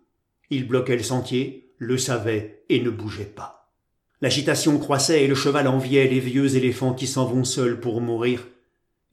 Il 0.51 0.69
bloquait 0.69 0.99
le 0.99 1.03
sentier, 1.03 1.73
le 1.79 1.97
savait 1.97 2.63
et 2.69 2.83
ne 2.83 2.91
bougeait 2.91 3.25
pas. 3.25 3.73
L'agitation 4.21 4.79
croissait 4.79 5.25
et 5.25 5.27
le 5.27 5.35
cheval 5.35 5.67
enviait 5.67 6.07
les 6.07 6.21
vieux 6.21 6.57
éléphants 6.57 6.93
qui 6.93 7.07
s'en 7.07 7.25
vont 7.25 7.45
seuls 7.45 7.81
pour 7.81 8.03
mourir, 8.03 8.47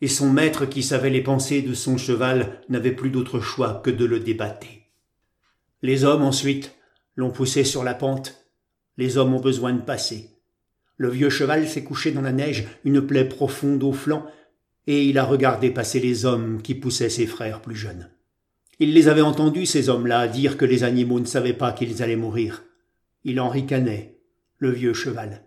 et 0.01 0.09
son 0.09 0.29
maître 0.29 0.65
qui 0.65 0.83
savait 0.83 1.09
les 1.09 1.23
pensées 1.23 1.61
de 1.61 1.73
son 1.73 1.97
cheval 1.97 2.61
n'avait 2.67 2.91
plus 2.91 3.09
d'autre 3.09 3.39
choix 3.39 3.81
que 3.85 3.89
de 3.89 4.03
le 4.03 4.19
débattre. 4.19 4.67
Les 5.81 6.03
hommes 6.03 6.23
ensuite 6.23 6.75
l'ont 7.15 7.31
poussé 7.31 7.63
sur 7.63 7.85
la 7.85 7.93
pente, 7.93 8.40
les 8.97 9.17
hommes 9.17 9.33
ont 9.33 9.39
besoin 9.39 9.73
de 9.73 9.81
passer. 9.81 10.29
Le 10.97 11.09
vieux 11.09 11.29
cheval 11.29 11.67
s'est 11.67 11.83
couché 11.83 12.11
dans 12.11 12.21
la 12.21 12.31
neige, 12.31 12.67
une 12.83 13.01
plaie 13.01 13.25
profonde 13.25 13.83
au 13.83 13.93
flanc, 13.93 14.25
et 14.87 15.05
il 15.05 15.17
a 15.17 15.23
regardé 15.23 15.71
passer 15.71 15.99
les 15.99 16.25
hommes 16.25 16.61
qui 16.61 16.75
poussaient 16.75 17.09
ses 17.09 17.27
frères 17.27 17.61
plus 17.61 17.75
jeunes. 17.75 18.09
Il 18.79 18.93
les 18.93 19.07
avait 19.07 19.21
entendus, 19.21 19.65
ces 19.65 19.89
hommes-là, 19.89 20.27
dire 20.27 20.57
que 20.57 20.65
les 20.65 20.83
animaux 20.83 21.19
ne 21.19 21.25
savaient 21.25 21.53
pas 21.53 21.71
qu'ils 21.71 22.01
allaient 22.01 22.15
mourir. 22.15 22.63
Il 23.23 23.39
en 23.39 23.49
ricanait, 23.49 24.17
le 24.57 24.71
vieux 24.71 24.93
cheval, 24.93 25.43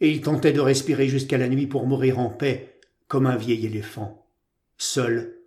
et 0.00 0.10
il 0.10 0.20
tentait 0.20 0.52
de 0.52 0.60
respirer 0.60 1.08
jusqu'à 1.08 1.38
la 1.38 1.48
nuit 1.48 1.66
pour 1.66 1.86
mourir 1.86 2.18
en 2.18 2.30
paix, 2.30 2.78
comme 3.08 3.26
un 3.26 3.36
vieil 3.36 3.66
éléphant, 3.66 4.26
seul, 4.76 5.38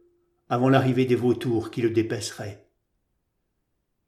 avant 0.49 0.69
l'arrivée 0.69 1.05
des 1.05 1.15
vautours 1.15 1.71
qui 1.71 1.81
le 1.81 1.91
dépeceraient. 1.91 2.65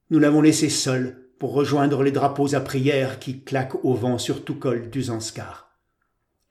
Nous 0.09 0.19
l'avons 0.19 0.41
laissé 0.41 0.69
seul 0.69 1.22
pour 1.43 1.55
rejoindre 1.55 2.03
les 2.03 2.12
drapeaux 2.13 2.55
à 2.55 2.62
prière 2.62 3.19
qui 3.19 3.41
claquent 3.41 3.83
au 3.83 3.95
vent 3.95 4.17
sur 4.17 4.45
tout 4.45 4.55
col 4.55 4.89
du 4.89 5.01
Zanskar. 5.01 5.75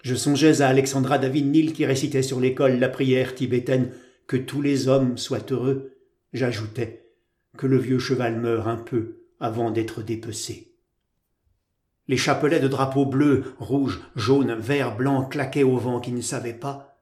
Je 0.02 0.14
songeais 0.14 0.60
à 0.60 0.68
Alexandra 0.68 1.16
David 1.16 1.46
Nil 1.46 1.72
qui 1.72 1.86
récitait 1.86 2.20
sur 2.20 2.40
l'école 2.40 2.78
la 2.78 2.90
prière 2.90 3.34
tibétaine 3.34 3.90
que 4.26 4.36
tous 4.36 4.60
les 4.60 4.88
hommes 4.88 5.16
soient 5.16 5.50
heureux. 5.50 5.94
J'ajoutais 6.34 7.06
que 7.56 7.66
le 7.66 7.78
vieux 7.78 7.98
cheval 7.98 8.38
meure 8.38 8.68
un 8.68 8.76
peu 8.76 9.22
avant 9.40 9.70
d'être 9.70 10.02
dépecé. 10.02 10.74
Les 12.06 12.18
chapelets 12.18 12.60
de 12.60 12.68
drapeaux 12.68 13.06
bleus, 13.06 13.44
rouges, 13.58 14.02
jaunes, 14.14 14.56
verts, 14.56 14.94
blancs 14.94 15.32
claquaient 15.32 15.62
au 15.62 15.78
vent 15.78 16.00
qui 16.00 16.12
ne 16.12 16.20
savait 16.20 16.52
pas, 16.52 16.98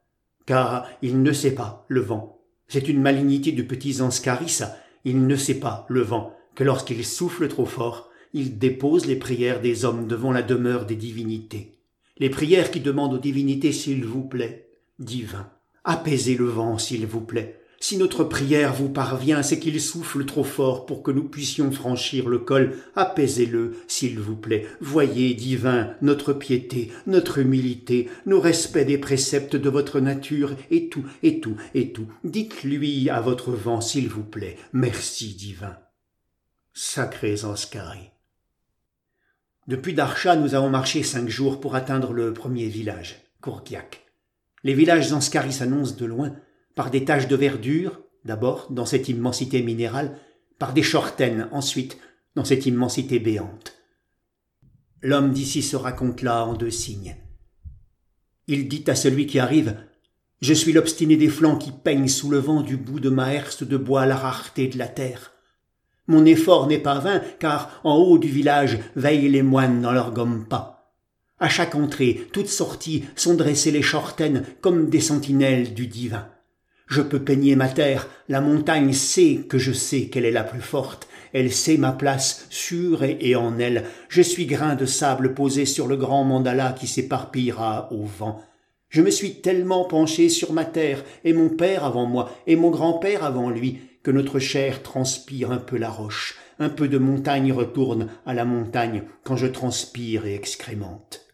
car 0.46 0.86
il 1.02 1.24
ne 1.24 1.32
sait 1.32 1.56
pas 1.56 1.86
le 1.88 2.02
vent. 2.02 2.40
C'est 2.68 2.88
une 2.88 3.02
malignité 3.02 3.50
du 3.50 3.66
petit 3.66 3.94
Zanscarissa. 3.94 4.76
Il 5.04 5.26
ne 5.26 5.34
sait 5.34 5.58
pas 5.58 5.86
le 5.88 6.02
vent 6.02 6.36
que 6.54 6.64
lorsqu'il 6.64 7.04
souffle 7.04 7.48
trop 7.48 7.66
fort, 7.66 8.10
il 8.32 8.58
dépose 8.58 9.06
les 9.06 9.16
prières 9.16 9.60
des 9.60 9.84
hommes 9.84 10.06
devant 10.06 10.32
la 10.32 10.42
demeure 10.42 10.86
des 10.86 10.96
divinités 10.96 11.80
les 12.20 12.30
prières 12.30 12.70
qui 12.70 12.80
demandent 12.80 13.14
aux 13.14 13.18
divinités 13.18 13.72
s'il 13.72 14.04
vous 14.04 14.22
plaît, 14.22 14.68
divin. 14.98 15.50
Apaisez 15.84 16.36
le 16.36 16.44
vent, 16.44 16.76
s'il 16.76 17.06
vous 17.06 17.22
plaît. 17.22 17.56
Si 17.82 17.96
notre 17.96 18.24
prière 18.24 18.74
vous 18.74 18.90
parvient, 18.90 19.42
c'est 19.42 19.58
qu'il 19.58 19.80
souffle 19.80 20.26
trop 20.26 20.44
fort 20.44 20.84
pour 20.84 21.02
que 21.02 21.10
nous 21.10 21.24
puissions 21.24 21.72
franchir 21.72 22.28
le 22.28 22.38
col. 22.38 22.76
Apaisez-le, 22.94 23.72
s'il 23.88 24.20
vous 24.20 24.36
plaît. 24.36 24.66
Voyez, 24.82 25.32
divin, 25.32 25.94
notre 26.02 26.34
piété, 26.34 26.92
notre 27.06 27.38
humilité, 27.38 28.10
nos 28.26 28.38
respects 28.38 28.84
des 28.84 28.98
préceptes 28.98 29.56
de 29.56 29.70
votre 29.70 29.98
nature, 29.98 30.54
et 30.70 30.90
tout, 30.90 31.06
et 31.22 31.40
tout, 31.40 31.56
et 31.74 31.92
tout. 31.92 32.06
Dites-lui 32.22 33.08
à 33.08 33.22
votre 33.22 33.52
vent, 33.52 33.80
s'il 33.80 34.10
vous 34.10 34.24
plaît. 34.24 34.58
Merci, 34.74 35.34
divin. 35.34 35.74
Sacrés 36.82 37.44
Anscari. 37.44 38.08
Depuis 39.66 39.92
Darcha, 39.92 40.34
nous 40.34 40.54
avons 40.54 40.70
marché 40.70 41.02
cinq 41.02 41.28
jours 41.28 41.60
pour 41.60 41.74
atteindre 41.74 42.14
le 42.14 42.32
premier 42.32 42.68
village, 42.68 43.20
Kourkiak. 43.42 44.00
Les 44.64 44.72
villages 44.72 45.08
Zanskari 45.08 45.52
s'annoncent 45.52 45.96
de 45.96 46.06
loin, 46.06 46.34
par 46.74 46.90
des 46.90 47.04
taches 47.04 47.28
de 47.28 47.36
verdure, 47.36 48.00
d'abord 48.24 48.72
dans 48.72 48.86
cette 48.86 49.10
immensité 49.10 49.62
minérale, 49.62 50.16
par 50.58 50.72
des 50.72 50.80
chortaines 50.80 51.50
ensuite 51.52 51.98
dans 52.34 52.46
cette 52.46 52.64
immensité 52.64 53.18
béante. 53.18 53.74
L'homme 55.02 55.32
d'ici 55.32 55.60
se 55.60 55.76
raconte 55.76 56.22
là 56.22 56.46
en 56.46 56.54
deux 56.54 56.70
signes. 56.70 57.18
Il 58.46 58.68
dit 58.68 58.84
à 58.86 58.94
celui 58.94 59.26
qui 59.26 59.38
arrive 59.38 59.76
Je 60.40 60.54
suis 60.54 60.72
l'obstiné 60.72 61.18
des 61.18 61.28
flancs 61.28 61.58
qui 61.58 61.72
peigne 61.72 62.08
sous 62.08 62.30
le 62.30 62.38
vent 62.38 62.62
du 62.62 62.78
bout 62.78 63.00
de 63.00 63.10
ma 63.10 63.34
herse 63.34 63.64
de 63.64 63.76
bois 63.76 64.06
la 64.06 64.16
rareté 64.16 64.66
de 64.66 64.78
la 64.78 64.88
terre. 64.88 65.34
Mon 66.10 66.26
effort 66.26 66.66
n'est 66.66 66.80
pas 66.80 66.98
vain, 66.98 67.22
car 67.38 67.80
en 67.84 67.94
haut 67.94 68.18
du 68.18 68.26
village 68.26 68.78
veillent 68.96 69.28
les 69.28 69.44
moines 69.44 69.80
dans 69.80 69.92
leurs 69.92 70.12
gompas. 70.12 70.92
À 71.38 71.48
chaque 71.48 71.76
entrée, 71.76 72.26
toute 72.32 72.48
sortie, 72.48 73.04
sont 73.14 73.34
dressées 73.34 73.70
les 73.70 73.80
chortaines 73.80 74.42
comme 74.60 74.90
des 74.90 74.98
sentinelles 74.98 75.72
du 75.72 75.86
divin. 75.86 76.26
Je 76.88 77.00
peux 77.00 77.20
peigner 77.20 77.54
ma 77.54 77.68
terre, 77.68 78.08
la 78.28 78.40
montagne 78.40 78.92
sait 78.92 79.44
que 79.48 79.58
je 79.58 79.70
sais 79.70 80.06
qu'elle 80.06 80.24
est 80.24 80.32
la 80.32 80.42
plus 80.42 80.60
forte, 80.60 81.06
elle 81.32 81.52
sait 81.52 81.76
ma 81.76 81.92
place 81.92 82.44
sûre 82.50 83.04
et 83.04 83.36
en 83.36 83.60
elle. 83.60 83.84
Je 84.08 84.20
suis 84.20 84.46
grain 84.46 84.74
de 84.74 84.86
sable 84.86 85.32
posé 85.32 85.64
sur 85.64 85.86
le 85.86 85.96
grand 85.96 86.24
mandala 86.24 86.72
qui 86.72 86.88
s'éparpillera 86.88 87.92
au 87.92 88.02
vent. 88.02 88.42
Je 88.88 89.00
me 89.00 89.12
suis 89.12 89.34
tellement 89.42 89.84
penché 89.84 90.28
sur 90.28 90.52
ma 90.52 90.64
terre, 90.64 91.04
et 91.22 91.34
mon 91.34 91.50
père 91.50 91.84
avant 91.84 92.06
moi, 92.06 92.32
et 92.48 92.56
mon 92.56 92.70
grand-père 92.70 93.22
avant 93.22 93.48
lui, 93.48 93.78
que 94.02 94.10
notre 94.10 94.38
chair 94.38 94.82
transpire 94.82 95.50
un 95.50 95.58
peu 95.58 95.76
la 95.76 95.90
roche, 95.90 96.36
un 96.58 96.68
peu 96.68 96.88
de 96.88 96.98
montagne 96.98 97.52
retourne 97.52 98.08
à 98.26 98.34
la 98.34 98.44
montagne 98.44 99.04
quand 99.24 99.36
je 99.36 99.46
transpire 99.46 100.26
et 100.26 100.34
excrémente. 100.34 101.26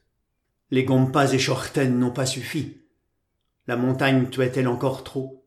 Les 0.71 0.85
gompas 0.85 1.33
et 1.33 1.39
chortaines 1.39 1.99
n'ont 1.99 2.11
pas 2.11 2.27
suffi. 2.27 2.83
La 3.67 3.77
montagne 3.77 4.29
tuait-elle 4.31 4.69
encore 4.69 5.05
trop? 5.05 5.45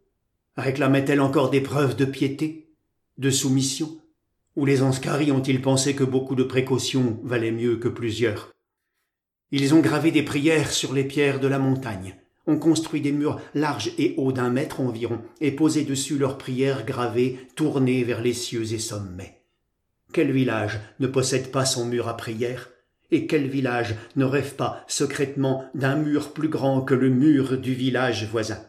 Réclamait-elle 0.57 1.21
encore 1.21 1.49
des 1.49 1.61
preuves 1.61 1.95
de 1.95 2.05
piété, 2.05 2.73
de 3.17 3.29
soumission? 3.29 4.01
Ou 4.55 4.65
les 4.65 4.81
Anscaris 4.81 5.31
ont-ils 5.31 5.61
pensé 5.61 5.95
que 5.95 6.03
beaucoup 6.03 6.35
de 6.35 6.43
précautions 6.43 7.19
valaient 7.23 7.51
mieux 7.51 7.77
que 7.77 7.87
plusieurs? 7.87 8.51
Ils 9.51 9.73
ont 9.73 9.79
gravé 9.79 10.11
des 10.11 10.23
prières 10.23 10.71
sur 10.71 10.93
les 10.93 11.05
pierres 11.05 11.39
de 11.39 11.47
la 11.47 11.59
montagne, 11.59 12.18
on 12.49 12.57
construit 12.57 12.99
des 12.99 13.11
murs 13.11 13.39
larges 13.53 13.91
et 13.99 14.15
hauts 14.17 14.31
d'un 14.31 14.49
mètre 14.49 14.81
environ, 14.81 15.21
et 15.39 15.51
posé 15.51 15.83
dessus 15.83 16.17
leurs 16.17 16.39
prières 16.39 16.83
gravées, 16.83 17.37
tournées 17.55 18.03
vers 18.03 18.21
les 18.21 18.33
cieux 18.33 18.73
et 18.73 18.79
sommets. 18.79 19.43
Quel 20.11 20.31
village 20.31 20.79
ne 20.99 21.05
possède 21.05 21.51
pas 21.51 21.65
son 21.65 21.85
mur 21.85 22.07
à 22.07 22.17
prière? 22.17 22.71
Et 23.11 23.27
quel 23.27 23.47
village 23.47 23.95
ne 24.15 24.25
rêve 24.25 24.55
pas 24.55 24.83
secrètement 24.87 25.65
d'un 25.75 25.95
mur 25.95 26.33
plus 26.33 26.49
grand 26.49 26.81
que 26.81 26.95
le 26.95 27.09
mur 27.09 27.59
du 27.59 27.75
village 27.75 28.27
voisin? 28.31 28.59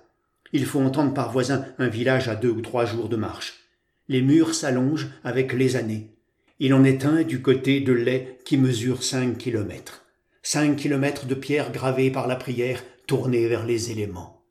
Il 0.52 0.66
faut 0.66 0.80
entendre 0.80 1.14
par 1.14 1.32
voisin 1.32 1.64
un 1.78 1.88
village 1.88 2.28
à 2.28 2.36
deux 2.36 2.50
ou 2.50 2.60
trois 2.60 2.84
jours 2.84 3.08
de 3.08 3.16
marche. 3.16 3.60
Les 4.08 4.20
murs 4.20 4.54
s'allongent 4.54 5.08
avec 5.24 5.54
les 5.54 5.76
années. 5.76 6.10
Il 6.58 6.74
en 6.74 6.84
est 6.84 7.06
un 7.06 7.22
du 7.22 7.40
côté 7.40 7.80
de 7.80 7.92
lait 7.92 8.38
qui 8.44 8.58
mesure 8.58 9.02
cinq 9.02 9.38
kilomètres. 9.38 10.04
Cinq 10.42 10.76
kilomètres 10.76 11.26
de 11.26 11.34
pierres 11.34 11.72
gravées 11.72 12.10
par 12.10 12.26
la 12.26 12.36
prière 12.36 12.82
tourné 13.10 13.48
vers 13.48 13.66
les 13.66 13.90
éléments. 13.90 14.44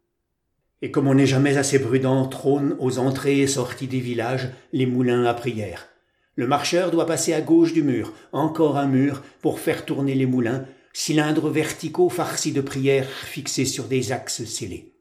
Et 0.81 0.91
comme 0.91 1.07
on 1.07 1.13
n'est 1.13 1.25
jamais 1.25 1.55
assez 1.55 1.81
prudent, 1.81 2.27
trônent 2.27 2.75
aux 2.79 2.99
entrées 2.99 3.39
et 3.39 3.47
sorties 3.47 3.87
des 3.87 4.01
villages 4.01 4.49
les 4.73 4.85
moulins 4.85 5.23
à 5.23 5.33
prière. 5.33 5.87
Le 6.35 6.45
marcheur 6.45 6.91
doit 6.91 7.05
passer 7.05 7.31
à 7.31 7.39
gauche 7.39 7.71
du 7.71 7.83
mur, 7.83 8.11
encore 8.33 8.75
un 8.75 8.87
mur, 8.87 9.23
pour 9.41 9.61
faire 9.61 9.85
tourner 9.85 10.13
les 10.13 10.25
moulins, 10.25 10.65
cylindres 10.91 11.47
verticaux 11.47 12.09
farcis 12.09 12.51
de 12.51 12.59
prières 12.59 13.09
fixés 13.09 13.63
sur 13.63 13.85
des 13.85 14.11
axes 14.11 14.43
scellés. 14.43 14.93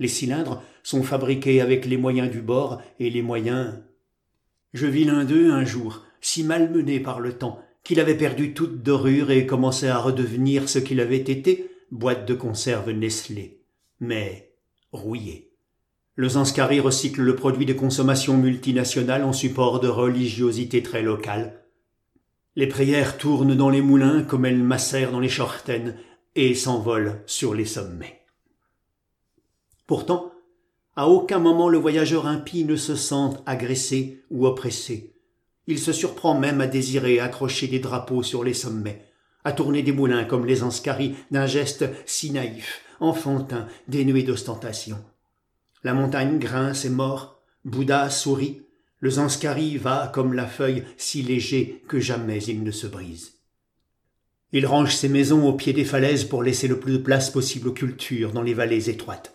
Les 0.00 0.08
cylindres 0.08 0.64
sont 0.82 1.04
fabriqués 1.04 1.60
avec 1.60 1.86
les 1.86 1.98
moyens 1.98 2.28
du 2.28 2.42
bord 2.42 2.82
et 2.98 3.10
les 3.10 3.22
moyens. 3.22 3.74
Je 4.74 4.88
vis 4.88 5.04
l'un 5.04 5.24
d'eux 5.24 5.52
un 5.52 5.64
jour, 5.64 6.02
si 6.20 6.42
malmené 6.42 6.98
par 6.98 7.20
le 7.20 7.34
temps, 7.34 7.62
qu'il 7.84 8.00
avait 8.00 8.16
perdu 8.16 8.54
toute 8.54 8.82
dorure 8.82 9.30
et 9.30 9.46
commençait 9.46 9.86
à 9.86 9.98
redevenir 9.98 10.68
ce 10.68 10.80
qu'il 10.80 10.98
avait 10.98 11.16
été, 11.18 11.70
boîte 11.90 12.26
de 12.26 12.34
conserve 12.34 12.90
Nestlé, 12.90 13.60
mais 14.00 14.52
rouillée. 14.92 15.52
Le 16.16 16.28
Zanskari 16.28 16.80
recycle 16.80 17.22
le 17.22 17.36
produit 17.36 17.66
de 17.66 17.72
consommation 17.72 18.36
multinationale 18.36 19.24
en 19.24 19.32
support 19.32 19.80
de 19.80 19.88
religiosité 19.88 20.82
très 20.82 21.02
locale. 21.02 21.64
Les 22.56 22.66
prières 22.66 23.18
tournent 23.18 23.54
dans 23.54 23.70
les 23.70 23.82
moulins 23.82 24.24
comme 24.24 24.44
elles 24.44 24.62
macèrent 24.62 25.12
dans 25.12 25.20
les 25.20 25.28
chortaines 25.28 25.96
et 26.34 26.54
s'envolent 26.54 27.22
sur 27.26 27.54
les 27.54 27.64
sommets. 27.64 28.24
Pourtant, 29.86 30.32
à 30.96 31.08
aucun 31.08 31.38
moment 31.38 31.68
le 31.68 31.78
voyageur 31.78 32.26
impie 32.26 32.64
ne 32.64 32.76
se 32.76 32.96
sent 32.96 33.36
agressé 33.46 34.24
ou 34.30 34.46
oppressé. 34.46 35.14
Il 35.68 35.78
se 35.78 35.92
surprend 35.92 36.38
même 36.38 36.60
à 36.60 36.66
désirer 36.66 37.20
accrocher 37.20 37.68
des 37.68 37.78
drapeaux 37.78 38.24
sur 38.24 38.42
les 38.42 38.54
sommets 38.54 39.07
à 39.44 39.52
tourner 39.52 39.82
des 39.82 39.92
moulins 39.92 40.24
comme 40.24 40.46
les 40.46 40.62
Anscaris 40.62 41.14
d'un 41.30 41.46
geste 41.46 41.84
si 42.06 42.30
naïf, 42.30 42.82
enfantin, 43.00 43.66
dénué 43.86 44.22
d'ostentation. 44.22 45.02
La 45.84 45.94
montagne 45.94 46.38
grince 46.38 46.84
et 46.84 46.90
mord, 46.90 47.40
Bouddha 47.64 48.10
sourit, 48.10 48.62
le 49.00 49.10
Zanskari 49.10 49.76
va 49.76 50.10
comme 50.12 50.32
la 50.32 50.46
feuille 50.46 50.84
si 50.96 51.22
léger 51.22 51.84
que 51.88 52.00
jamais 52.00 52.42
il 52.44 52.62
ne 52.64 52.70
se 52.70 52.86
brise. 52.86 53.34
Il 54.52 54.66
range 54.66 54.94
ses 54.94 55.08
maisons 55.08 55.46
au 55.46 55.52
pied 55.52 55.72
des 55.72 55.84
falaises 55.84 56.24
pour 56.24 56.42
laisser 56.42 56.68
le 56.68 56.80
plus 56.80 56.94
de 56.94 56.98
place 56.98 57.30
possible 57.30 57.68
aux 57.68 57.72
cultures 57.72 58.32
dans 58.32 58.42
les 58.42 58.54
vallées 58.54 58.90
étroites. 58.90 59.34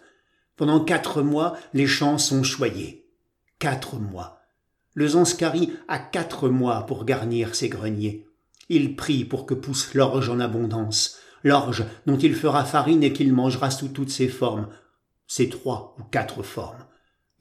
Pendant 0.56 0.84
quatre 0.84 1.22
mois, 1.22 1.58
les 1.74 1.88
champs 1.88 2.18
sont 2.18 2.44
choyés. 2.44 3.06
Quatre 3.60 3.96
mois. 3.96 4.42
Le 4.96 5.08
Zanskari 5.08 5.72
a 5.88 6.00
quatre 6.00 6.50
mois 6.50 6.86
pour 6.86 7.06
garnir 7.06 7.56
ses 7.56 7.70
greniers. 7.70 8.28
Il 8.70 8.96
prie 8.96 9.26
pour 9.26 9.46
que 9.46 9.54
pousse 9.54 9.94
l'orge 9.94 10.30
en 10.30 10.40
abondance, 10.40 11.20
l'orge 11.44 11.86
dont 12.06 12.18
il 12.18 12.36
fera 12.36 12.64
farine 12.66 13.04
et 13.04 13.14
qu'il 13.14 13.34
mangera 13.34 13.70
sous 13.70 13.90
toutes 13.90 14.10
ses 14.10 14.28
formes, 14.30 14.70
ses 15.28 15.50
trois 15.50 15.96
ou 16.00 16.04
quatre 16.04 16.44
formes. 16.44 16.86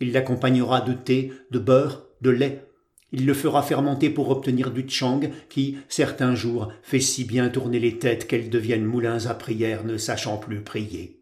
Il 0.01 0.13
l'accompagnera 0.13 0.81
de 0.81 0.95
thé, 0.95 1.33
de 1.51 1.59
beurre, 1.59 2.05
de 2.21 2.31
lait. 2.31 2.67
Il 3.13 3.27
le 3.27 3.35
fera 3.35 3.63
fermenter 3.63 4.11
pour 4.11 4.31
obtenir 4.31 4.71
du 4.71 4.83
tchang 4.83 5.21
qui, 5.49 5.77
certains 5.89 6.35
jours, 6.35 6.73
fait 6.83 7.01
si 7.01 7.25
bien 7.25 7.51
tourner 7.51 7.79
les 7.79 7.99
têtes 7.99 8.27
qu'elles 8.27 8.51
deviennent 8.51 8.85
moulins 8.85 9.27
à 9.27 9.35
prière 9.35 9.85
ne 9.85 9.99
sachant 9.99 10.39
plus 10.39 10.63
prier. 10.63 11.21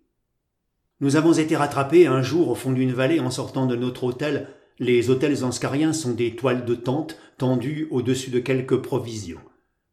Nous 1.00 1.16
avons 1.16 1.33
été 1.33 1.57
rattrapés 1.57 2.07
un 2.07 2.23
jour 2.23 2.49
au 2.49 2.54
fond 2.54 2.73
d'une 2.73 2.92
vallée 2.92 3.21
en 3.21 3.30
sortant 3.30 3.66
de 3.66 3.75
notre 3.75 4.04
hôtel. 4.04 4.49
Les 4.78 5.11
hôtels 5.11 5.45
anscariens 5.45 5.92
sont 5.92 6.12
des 6.12 6.37
toiles 6.37 6.64
de 6.64 6.75
tente 6.75 7.16
tendues 7.38 7.88
au-dessus 7.90 8.30
de 8.30 8.38
quelques 8.38 8.80
provisions. 8.80 9.40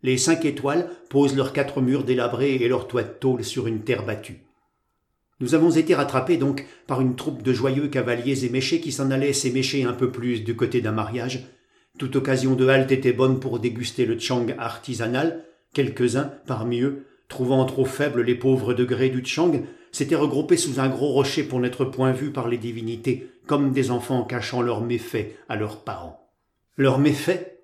Les 0.04 0.18
cinq 0.18 0.46
étoiles 0.46 0.89
posent 1.10 1.36
leurs 1.36 1.54
quatre 1.54 1.82
murs 1.82 2.04
délabrés 2.04 2.56
et 2.56 2.68
leurs 2.68 2.88
toits 2.88 3.04
de 3.04 3.13
tôle 3.13 3.44
sur 3.44 3.68
une 3.68 3.82
terre 3.82 4.06
battue. 4.06 4.44
Nous 5.39 5.56
avons 5.56 5.72
été 5.72 5.96
rattrapés 5.96 6.38
donc 6.38 6.66
par 6.88 7.01
une 7.01 7.16
troupe 7.16 7.44
de 7.44 7.54
joyeux 7.54 7.88
cavaliers 7.88 8.46
éméchés 8.46 8.80
qui 8.80 8.92
s'en 8.92 9.12
allaient 9.12 9.34
s'émécher 9.34 9.84
un 9.84 9.94
peu 9.94 10.12
plus 10.12 10.44
du 10.44 10.56
côté 10.56 10.82
d'un 10.82 10.92
mariage, 10.92 11.48
toute 11.98 12.16
occasion 12.16 12.54
de 12.54 12.68
halte 12.68 12.92
était 12.92 13.13
bonne 13.13 13.39
pour 13.39 13.60
déguster 13.60 14.06
le 14.06 14.16
tchang 14.16 14.54
artisanal. 14.60 15.44
Quelques-uns, 15.74 16.32
parmi 16.46 16.82
eux, 16.82 17.06
trouvant 17.27 17.66
trop 17.66 17.86
faibles 17.86 18.22
les 18.22 18.36
pauvres 18.36 18.75
degrés 18.75 19.10
du 19.10 19.22
tchang, 19.22 19.63
s'étaient 19.92 20.16
regroupés 20.16 20.58
sous 20.58 20.80
un 20.80 20.89
gros 20.89 21.10
rocher 21.10 21.44
pour 21.44 21.60
n'être 21.60 21.86
point 21.86 22.12
vus 22.12 22.32
par 22.32 22.50
les 22.50 22.58
divinités, 22.58 23.27
comme 23.48 23.72
des 23.72 23.89
enfants 23.89 24.24
cachant 24.24 24.62
leurs 24.62 24.82
méfaits 24.82 25.36
à 25.50 25.56
leurs 25.56 25.84
parents. 25.84 26.30
Leurs 26.75 27.00
méfaits 27.00 27.57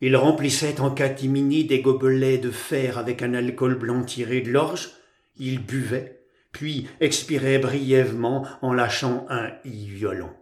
Ils 0.00 0.16
remplissaient 0.16 0.80
en 0.80 0.90
catimini 0.90 1.64
des 1.64 1.80
gobelets 1.80 2.38
de 2.38 2.50
fer 2.50 2.98
avec 2.98 3.22
un 3.22 3.34
alcool 3.34 3.78
blanc 3.78 4.02
tiré 4.02 4.40
de 4.40 4.50
l'orge, 4.50 4.90
ils 5.38 5.64
buvaient, 5.64 6.22
puis 6.52 6.86
expiraient 7.00 7.58
brièvement 7.58 8.46
en 8.62 8.72
lâchant 8.72 9.26
un 9.28 9.50
i 9.64 9.86
violent 9.86 10.34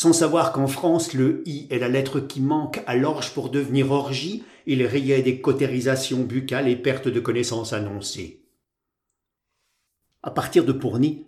sans 0.00 0.14
savoir 0.14 0.52
qu'en 0.52 0.66
France 0.66 1.12
le 1.12 1.42
i 1.46 1.66
est 1.68 1.78
la 1.78 1.90
lettre 1.90 2.20
qui 2.20 2.40
manque 2.40 2.82
à 2.86 2.96
l'orge 2.96 3.34
pour 3.34 3.50
devenir 3.50 3.90
orgie, 3.90 4.44
il 4.64 4.82
riait 4.86 5.20
des 5.20 5.42
cautérisations 5.42 6.22
buccales 6.22 6.68
et 6.68 6.76
pertes 6.76 7.08
de 7.08 7.20
connaissances 7.20 7.74
annoncées. 7.74 8.46
À 10.22 10.30
partir 10.30 10.64
de 10.64 10.72
Pourny, 10.72 11.26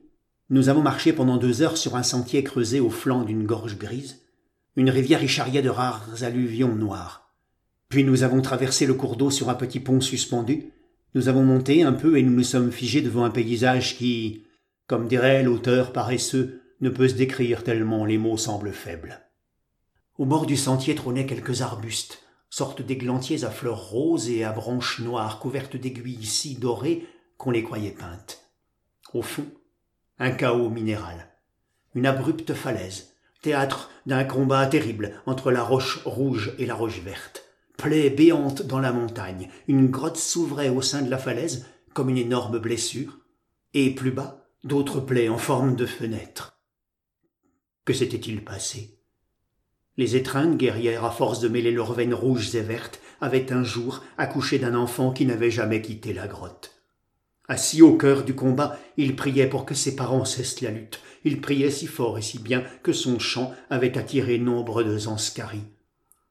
nous 0.48 0.70
avons 0.70 0.80
marché 0.80 1.12
pendant 1.12 1.36
deux 1.36 1.60
heures 1.60 1.76
sur 1.76 1.96
un 1.96 2.02
sentier 2.02 2.42
creusé 2.44 2.80
au 2.80 2.88
flanc 2.88 3.24
d'une 3.24 3.44
gorge 3.44 3.76
grise. 3.76 4.21
Une 4.76 4.90
rivière 4.90 5.22
y 5.22 5.28
charriait 5.28 5.62
de 5.62 5.68
rares 5.68 6.22
alluvions 6.22 6.74
noires. 6.74 7.34
Puis 7.88 8.04
nous 8.04 8.22
avons 8.22 8.40
traversé 8.40 8.86
le 8.86 8.94
cours 8.94 9.16
d'eau 9.16 9.30
sur 9.30 9.50
un 9.50 9.54
petit 9.54 9.80
pont 9.80 10.00
suspendu. 10.00 10.72
Nous 11.14 11.28
avons 11.28 11.44
monté 11.44 11.82
un 11.82 11.92
peu 11.92 12.16
et 12.16 12.22
nous 12.22 12.32
nous 12.32 12.42
sommes 12.42 12.72
figés 12.72 13.02
devant 13.02 13.24
un 13.24 13.30
paysage 13.30 13.98
qui, 13.98 14.46
comme 14.86 15.08
dirait 15.08 15.42
l'auteur 15.42 15.92
paresseux, 15.92 16.62
ne 16.80 16.88
peut 16.88 17.08
se 17.08 17.14
décrire 17.14 17.64
tellement 17.64 18.06
les 18.06 18.16
mots 18.16 18.38
semblent 18.38 18.72
faibles. 18.72 19.20
Au 20.16 20.24
bord 20.24 20.46
du 20.46 20.56
sentier 20.56 20.94
trônaient 20.94 21.26
quelques 21.26 21.60
arbustes, 21.60 22.22
sortes 22.48 22.80
d'églantiers 22.80 23.44
à 23.44 23.50
fleurs 23.50 23.90
roses 23.90 24.30
et 24.30 24.42
à 24.42 24.52
branches 24.52 25.00
noires 25.00 25.38
couvertes 25.38 25.76
d'aiguilles 25.76 26.24
si 26.24 26.54
dorées 26.56 27.06
qu'on 27.36 27.50
les 27.50 27.62
croyait 27.62 27.90
peintes. 27.90 28.42
Au 29.12 29.20
fond, 29.20 29.46
un 30.18 30.30
chaos 30.30 30.70
minéral, 30.70 31.28
une 31.94 32.06
abrupte 32.06 32.54
falaise, 32.54 33.11
théâtre 33.42 33.90
d'un 34.06 34.24
combat 34.24 34.66
terrible 34.66 35.20
entre 35.26 35.50
la 35.50 35.62
roche 35.62 36.00
rouge 36.04 36.54
et 36.58 36.66
la 36.66 36.74
roche 36.74 37.00
verte, 37.00 37.44
plaie 37.76 38.10
béante 38.10 38.62
dans 38.62 38.78
la 38.78 38.92
montagne, 38.92 39.50
une 39.68 39.88
grotte 39.88 40.16
s'ouvrait 40.16 40.68
au 40.68 40.80
sein 40.80 41.02
de 41.02 41.10
la 41.10 41.18
falaise 41.18 41.66
comme 41.92 42.08
une 42.08 42.18
énorme 42.18 42.58
blessure, 42.58 43.18
et 43.74 43.94
plus 43.94 44.12
bas, 44.12 44.48
d'autres 44.64 45.00
plaies 45.00 45.28
en 45.28 45.38
forme 45.38 45.76
de 45.76 45.86
fenêtres. 45.86 46.58
Que 47.84 47.92
s'était-il 47.92 48.44
passé? 48.44 48.98
Les 49.98 50.16
étreintes 50.16 50.56
guerrières, 50.56 51.04
à 51.04 51.10
force 51.10 51.40
de 51.40 51.48
mêler 51.48 51.72
leurs 51.72 51.92
veines 51.92 52.14
rouges 52.14 52.54
et 52.54 52.62
vertes, 52.62 53.00
avaient 53.20 53.52
un 53.52 53.64
jour 53.64 54.02
accouché 54.16 54.58
d'un 54.58 54.74
enfant 54.74 55.12
qui 55.12 55.26
n'avait 55.26 55.50
jamais 55.50 55.82
quitté 55.82 56.12
la 56.12 56.26
grotte. 56.26 56.71
Assis 57.52 57.82
au 57.82 57.98
cœur 57.98 58.24
du 58.24 58.34
combat, 58.34 58.78
il 58.96 59.14
priait 59.14 59.46
pour 59.46 59.66
que 59.66 59.74
ses 59.74 59.94
parents 59.94 60.24
cessent 60.24 60.62
la 60.62 60.70
lutte. 60.70 61.00
Il 61.22 61.42
priait 61.42 61.70
si 61.70 61.86
fort 61.86 62.16
et 62.16 62.22
si 62.22 62.38
bien 62.38 62.64
que 62.82 62.94
son 62.94 63.18
chant 63.18 63.52
avait 63.68 63.98
attiré 63.98 64.38
nombre 64.38 64.82
de 64.82 64.96
Zanscaris. 64.96 65.66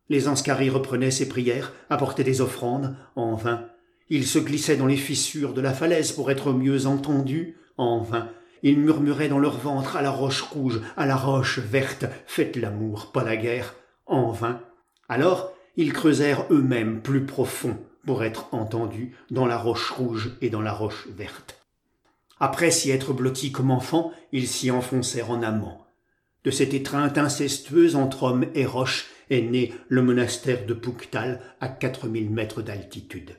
Les 0.10 0.22
Zanscaris 0.22 0.72
reprenaient 0.72 1.12
ses 1.12 1.30
prières, 1.30 1.74
apportaient 1.92 2.24
des 2.24 2.42
offrandes, 2.42 2.96
en 3.16 3.36
vain. 3.36 3.68
Il 4.10 4.26
se 4.26 4.40
glissait 4.40 4.78
dans 4.78 4.88
les 4.88 4.98
fissures 4.98 5.54
de 5.54 5.62
la 5.62 5.76
falaise 5.76 6.12
pour 6.12 6.32
être 6.32 6.54
mieux 6.54 6.88
entendu, 6.88 7.56
en 7.78 8.02
vain. 8.02 8.30
Ils 8.64 8.80
murmuraient 8.80 9.30
dans 9.30 9.38
leur 9.38 9.60
ventre 9.60 9.98
à 9.98 10.02
la 10.02 10.10
roche 10.10 10.42
rouge, 10.42 10.82
à 10.98 11.06
la 11.06 11.18
roche 11.18 11.60
verte, 11.60 12.06
faites 12.26 12.56
l'amour, 12.56 13.12
pas 13.12 13.24
la 13.24 13.38
guerre, 13.38 13.76
en 14.08 14.32
vain. 14.32 14.60
Alors 15.08 15.54
ils 15.78 15.94
creusèrent 15.94 16.48
eux-mêmes 16.50 17.04
plus 17.04 17.28
profond 17.28 17.78
pour 18.06 18.24
être 18.24 18.54
entendus 18.54 19.16
dans 19.30 19.46
la 19.46 19.58
roche 19.58 19.90
rouge 19.92 20.32
et 20.42 20.50
dans 20.50 20.62
la 20.62 20.74
roche 20.74 21.08
verte. 21.10 21.58
Après 22.40 22.72
s'y 22.72 22.90
être 22.90 23.14
blottis 23.14 23.52
comme 23.52 23.72
enfants, 23.72 24.12
ils 24.32 24.48
s'y 24.48 24.72
enfoncèrent 24.72 25.32
en 25.32 25.44
amants. 25.44 25.86
De 26.44 26.50
cette 26.50 26.74
étreinte 26.74 27.18
incestueuse 27.18 27.96
entre 27.96 28.24
homme 28.24 28.46
et 28.56 28.66
roche 28.66 29.10
est 29.30 29.42
né 29.42 29.74
le 29.90 30.02
monastère 30.02 30.66
de 30.66 30.74
Pouctal 30.74 31.42
à 31.60 31.70
quatre 31.70 32.08
mille 32.08 32.32
mètres 32.32 32.64
d'altitude. 32.64 33.38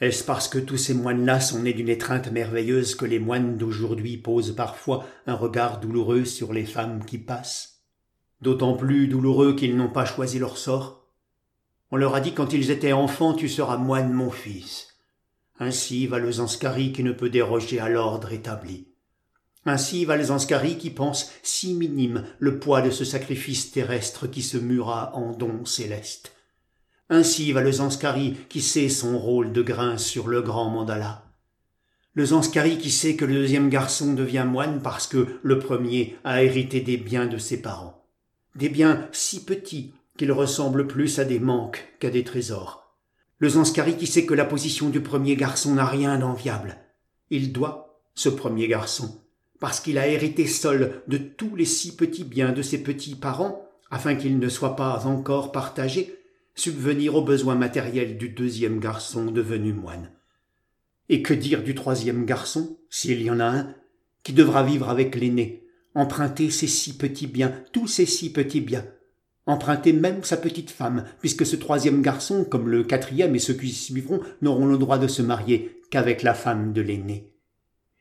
Est-ce 0.00 0.24
parce 0.24 0.48
que 0.48 0.58
tous 0.58 0.76
ces 0.76 0.92
moines-là 0.92 1.40
sont 1.40 1.60
nés 1.62 1.72
d'une 1.72 1.88
étreinte 1.88 2.30
merveilleuse 2.30 2.94
que 2.94 3.06
les 3.06 3.20
moines 3.20 3.56
d'aujourd'hui 3.56 4.18
posent 4.18 4.54
parfois 4.54 5.06
un 5.26 5.34
regard 5.34 5.80
douloureux 5.80 6.24
sur 6.24 6.52
les 6.52 6.66
femmes 6.66 7.04
qui 7.06 7.16
passent? 7.16 7.80
D'autant 8.42 8.76
plus 8.76 9.08
douloureux 9.08 9.54
qu'ils 9.54 9.76
n'ont 9.76 9.88
pas 9.88 10.04
choisi 10.04 10.38
leur 10.38 10.58
sort. 10.58 11.03
On 11.94 11.96
leur 11.96 12.16
a 12.16 12.20
dit 12.20 12.32
quand 12.32 12.52
ils 12.52 12.72
étaient 12.72 12.92
enfants 12.92 13.34
Tu 13.34 13.48
seras 13.48 13.76
moine, 13.76 14.12
mon 14.12 14.32
fils. 14.32 14.88
Ainsi 15.60 16.08
va 16.08 16.18
le 16.18 16.32
Zanskari 16.32 16.90
qui 16.90 17.04
ne 17.04 17.12
peut 17.12 17.30
déroger 17.30 17.78
à 17.78 17.88
l'ordre 17.88 18.32
établi. 18.32 18.88
Ainsi 19.64 20.04
va 20.04 20.16
le 20.16 20.24
Zanskari 20.24 20.76
qui 20.76 20.90
pense 20.90 21.30
si 21.44 21.72
minime 21.72 22.24
le 22.40 22.58
poids 22.58 22.82
de 22.82 22.90
ce 22.90 23.04
sacrifice 23.04 23.70
terrestre 23.70 24.26
qui 24.26 24.42
se 24.42 24.56
mura 24.56 25.14
en 25.14 25.36
don 25.36 25.64
céleste. 25.64 26.32
Ainsi 27.10 27.52
va 27.52 27.60
le 27.60 27.70
Zanskari 27.70 28.38
qui 28.48 28.60
sait 28.60 28.88
son 28.88 29.16
rôle 29.16 29.52
de 29.52 29.62
grain 29.62 29.96
sur 29.96 30.26
le 30.26 30.42
grand 30.42 30.70
mandala. 30.70 31.22
Le 32.14 32.24
Zanskari 32.24 32.76
qui 32.78 32.90
sait 32.90 33.14
que 33.14 33.24
le 33.24 33.34
deuxième 33.34 33.68
garçon 33.68 34.14
devient 34.14 34.46
moine 34.48 34.82
parce 34.82 35.06
que 35.06 35.38
le 35.44 35.60
premier 35.60 36.16
a 36.24 36.42
hérité 36.42 36.80
des 36.80 36.96
biens 36.96 37.26
de 37.26 37.38
ses 37.38 37.62
parents. 37.62 38.04
Des 38.56 38.68
biens 38.68 39.08
si 39.12 39.44
petits 39.44 39.94
qu'ils 40.18 40.32
ressemblent 40.32 40.86
plus 40.86 41.18
à 41.18 41.24
des 41.24 41.40
manques 41.40 41.84
qu'à 41.98 42.10
des 42.10 42.24
trésors. 42.24 42.96
Le 43.38 43.48
Zanskari 43.48 43.96
qui 43.96 44.06
sait 44.06 44.26
que 44.26 44.34
la 44.34 44.44
position 44.44 44.88
du 44.88 45.00
premier 45.00 45.36
garçon 45.36 45.74
n'a 45.74 45.86
rien 45.86 46.18
d'enviable. 46.18 46.76
Il 47.30 47.52
doit, 47.52 48.00
ce 48.14 48.28
premier 48.28 48.68
garçon, 48.68 49.20
parce 49.60 49.80
qu'il 49.80 49.98
a 49.98 50.06
hérité 50.08 50.46
seul 50.46 51.02
de 51.08 51.18
tous 51.18 51.56
les 51.56 51.64
si 51.64 51.96
petits 51.96 52.24
biens 52.24 52.52
de 52.52 52.62
ses 52.62 52.82
petits 52.82 53.16
parents, 53.16 53.68
afin 53.90 54.14
qu'ils 54.14 54.38
ne 54.38 54.48
soient 54.48 54.76
pas 54.76 55.06
encore 55.06 55.52
partagés, 55.52 56.14
subvenir 56.54 57.16
aux 57.16 57.22
besoins 57.22 57.56
matériels 57.56 58.16
du 58.16 58.28
deuxième 58.28 58.78
garçon 58.78 59.26
devenu 59.26 59.72
moine. 59.72 60.10
Et 61.08 61.22
que 61.22 61.34
dire 61.34 61.62
du 61.62 61.74
troisième 61.74 62.24
garçon, 62.24 62.78
s'il 62.88 63.20
y 63.20 63.30
en 63.30 63.40
a 63.40 63.46
un, 63.46 63.74
qui 64.22 64.32
devra 64.32 64.62
vivre 64.62 64.88
avec 64.88 65.16
l'aîné, 65.16 65.66
emprunter 65.94 66.50
ses 66.50 66.66
six 66.66 66.96
petits 66.96 67.26
biens, 67.26 67.52
tous 67.72 67.88
ses 67.88 68.06
six 68.06 68.32
petits 68.32 68.60
biens, 68.60 68.86
emprunter 69.46 69.92
même 69.92 70.24
sa 70.24 70.36
petite 70.36 70.70
femme, 70.70 71.04
puisque 71.20 71.44
ce 71.44 71.56
troisième 71.56 72.02
garçon, 72.02 72.44
comme 72.44 72.68
le 72.68 72.84
quatrième 72.84 73.34
et 73.34 73.38
ceux 73.38 73.54
qui 73.54 73.70
suivront, 73.70 74.20
n'auront 74.42 74.66
le 74.66 74.78
droit 74.78 74.98
de 74.98 75.08
se 75.08 75.22
marier 75.22 75.80
qu'avec 75.90 76.22
la 76.22 76.34
femme 76.34 76.72
de 76.72 76.80
l'aîné. 76.80 77.32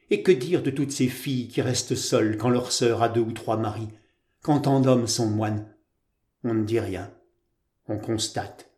Et 0.09 0.21
que 0.23 0.31
dire 0.31 0.63
de 0.63 0.71
toutes 0.71 0.91
ces 0.91 1.07
filles 1.07 1.47
qui 1.47 1.61
restent 1.61 1.95
seules 1.95 2.37
quand 2.37 2.49
leur 2.49 2.71
sœur 2.71 3.03
a 3.03 3.09
deux 3.09 3.21
ou 3.21 3.31
trois 3.31 3.57
maris, 3.57 3.89
quand 4.41 4.61
tant 4.61 4.79
d'hommes 4.79 5.07
sont 5.07 5.27
moines 5.27 5.65
On 6.43 6.53
ne 6.53 6.63
dit 6.63 6.79
rien 6.79 7.09
on 7.87 7.97
constate. 7.97 8.69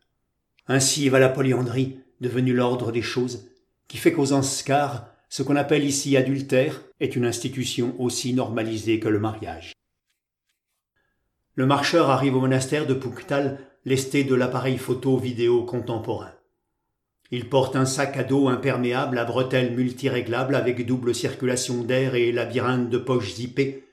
Ainsi 0.67 1.09
va 1.09 1.19
la 1.19 1.29
polyandrie, 1.29 1.99
devenue 2.21 2.53
l'ordre 2.53 2.91
des 2.91 3.01
choses, 3.01 3.51
qui 3.87 3.97
fait 3.97 4.11
qu'aux 4.11 4.33
Anscars, 4.33 5.07
ce 5.29 5.43
qu'on 5.43 5.55
appelle 5.55 5.83
ici 5.83 6.17
adultère 6.17 6.81
est 6.99 7.15
une 7.15 7.25
institution 7.25 7.95
aussi 7.99 8.33
normalisée 8.33 8.99
que 8.99 9.09
le 9.09 9.19
mariage. 9.19 9.73
Le 11.57 11.65
marcheur 11.65 12.09
arrive 12.09 12.35
au 12.35 12.41
monastère 12.41 12.85
de 12.85 12.93
Pouctal, 12.93 13.59
lesté 13.85 14.25
de 14.25 14.35
l'appareil 14.35 14.77
photo 14.77 15.15
vidéo 15.17 15.63
contemporain. 15.63 16.31
Il 17.31 17.47
porte 17.47 17.77
un 17.77 17.85
sac 17.85 18.17
à 18.17 18.25
dos 18.25 18.49
imperméable 18.49 19.17
à 19.17 19.23
bretelles 19.23 19.73
multiréglables 19.73 20.55
avec 20.55 20.85
double 20.85 21.15
circulation 21.15 21.83
d'air 21.83 22.13
et 22.15 22.33
labyrinthe 22.33 22.89
de 22.89 22.97
poches 22.97 23.35
zippées, 23.35 23.85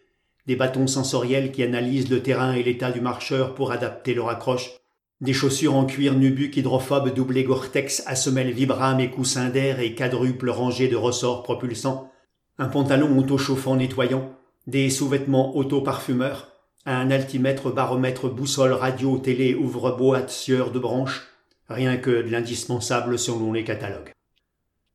des 0.48 0.56
bâtons 0.56 0.88
sensoriels 0.88 1.52
qui 1.52 1.62
analysent 1.62 2.10
le 2.10 2.20
terrain 2.20 2.52
et 2.52 2.64
l'état 2.64 2.90
du 2.90 3.00
marcheur 3.00 3.54
pour 3.54 3.70
adapter 3.70 4.12
leur 4.12 4.28
accroche, 4.28 4.72
des 5.20 5.32
chaussures 5.32 5.76
en 5.76 5.84
cuir 5.84 6.14
nubuque 6.14 6.56
hydrophobe 6.56 7.14
doublées 7.14 7.44
Gore-Tex 7.44 8.02
à 8.06 8.16
semelles 8.16 8.50
Vibram 8.50 8.98
et 8.98 9.08
coussins 9.08 9.50
d'air 9.50 9.78
et 9.78 9.94
quadruple 9.94 10.50
rangées 10.50 10.88
de 10.88 10.96
ressorts 10.96 11.44
propulsants, 11.44 12.10
un 12.58 12.66
pantalon 12.66 13.16
auto-chauffant 13.16 13.76
nettoyant, 13.76 14.32
des 14.66 14.90
sous-vêtements 14.90 15.56
auto-parfumeurs, 15.56 16.51
un 16.86 17.10
altimètre, 17.10 17.72
baromètre, 17.72 18.28
boussole, 18.28 18.72
radio, 18.72 19.18
télé, 19.18 19.54
ouvre-boîte, 19.54 20.30
sieur 20.30 20.70
de 20.72 20.78
branches, 20.78 21.22
rien 21.68 21.96
que 21.96 22.10
de 22.10 22.30
l'indispensable 22.30 23.18
selon 23.18 23.52
les 23.52 23.64
catalogues. 23.64 24.12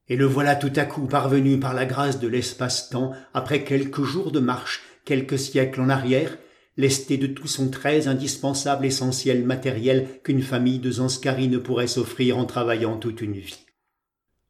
Et 0.10 0.16
le 0.16 0.26
voilà 0.26 0.56
tout 0.56 0.72
à 0.76 0.86
coup 0.86 1.06
parvenu 1.06 1.60
par 1.60 1.74
la 1.74 1.86
grâce 1.86 2.20
de 2.20 2.28
l'espace-temps, 2.28 3.14
après 3.34 3.64
quelques 3.64 4.04
jours 4.04 4.32
de 4.32 4.40
marche, 4.40 4.84
quelques 5.06 5.40
siècles 5.40 5.82
en 5.82 5.90
arrière, 5.90 6.38
lesté 6.78 7.18
de 7.18 7.28
tout 7.28 7.48
son 7.48 7.70
très 7.70 8.08
indispensable 8.08 8.86
essentiel 8.86 9.44
matériel 9.44 10.22
qu'une 10.24 10.44
famille 10.44 10.80
de 10.80 10.92
Zanskari 10.92 11.48
ne 11.48 11.58
pourrait 11.58 11.88
s'offrir 11.88 12.38
en 12.38 12.46
travaillant 12.46 12.98
toute 12.98 13.22
une 13.22 13.34
vie. 13.34 13.66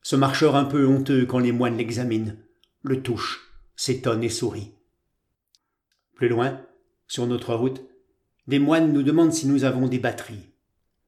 Ce 0.04 0.16
marcheur 0.16 0.56
un 0.56 0.66
peu 0.66 0.86
honteux 0.86 1.26
quand 1.26 1.40
les 1.40 1.52
moines 1.52 1.78
l'examinent, 1.78 2.36
le 2.84 3.02
touche, 3.02 3.52
s'étonne 3.76 4.24
et 4.24 4.30
sourit. 4.30 4.74
Plus 6.16 6.30
loin, 6.30 6.62
sur 7.08 7.28
notre 7.28 7.56
route, 7.56 7.82
des 8.48 8.60
moines 8.60 8.94
nous 8.94 9.04
demandent 9.04 9.34
si 9.34 9.48
nous 9.48 9.64
avons 9.64 9.88
des 9.88 10.00
batteries. 10.00 10.52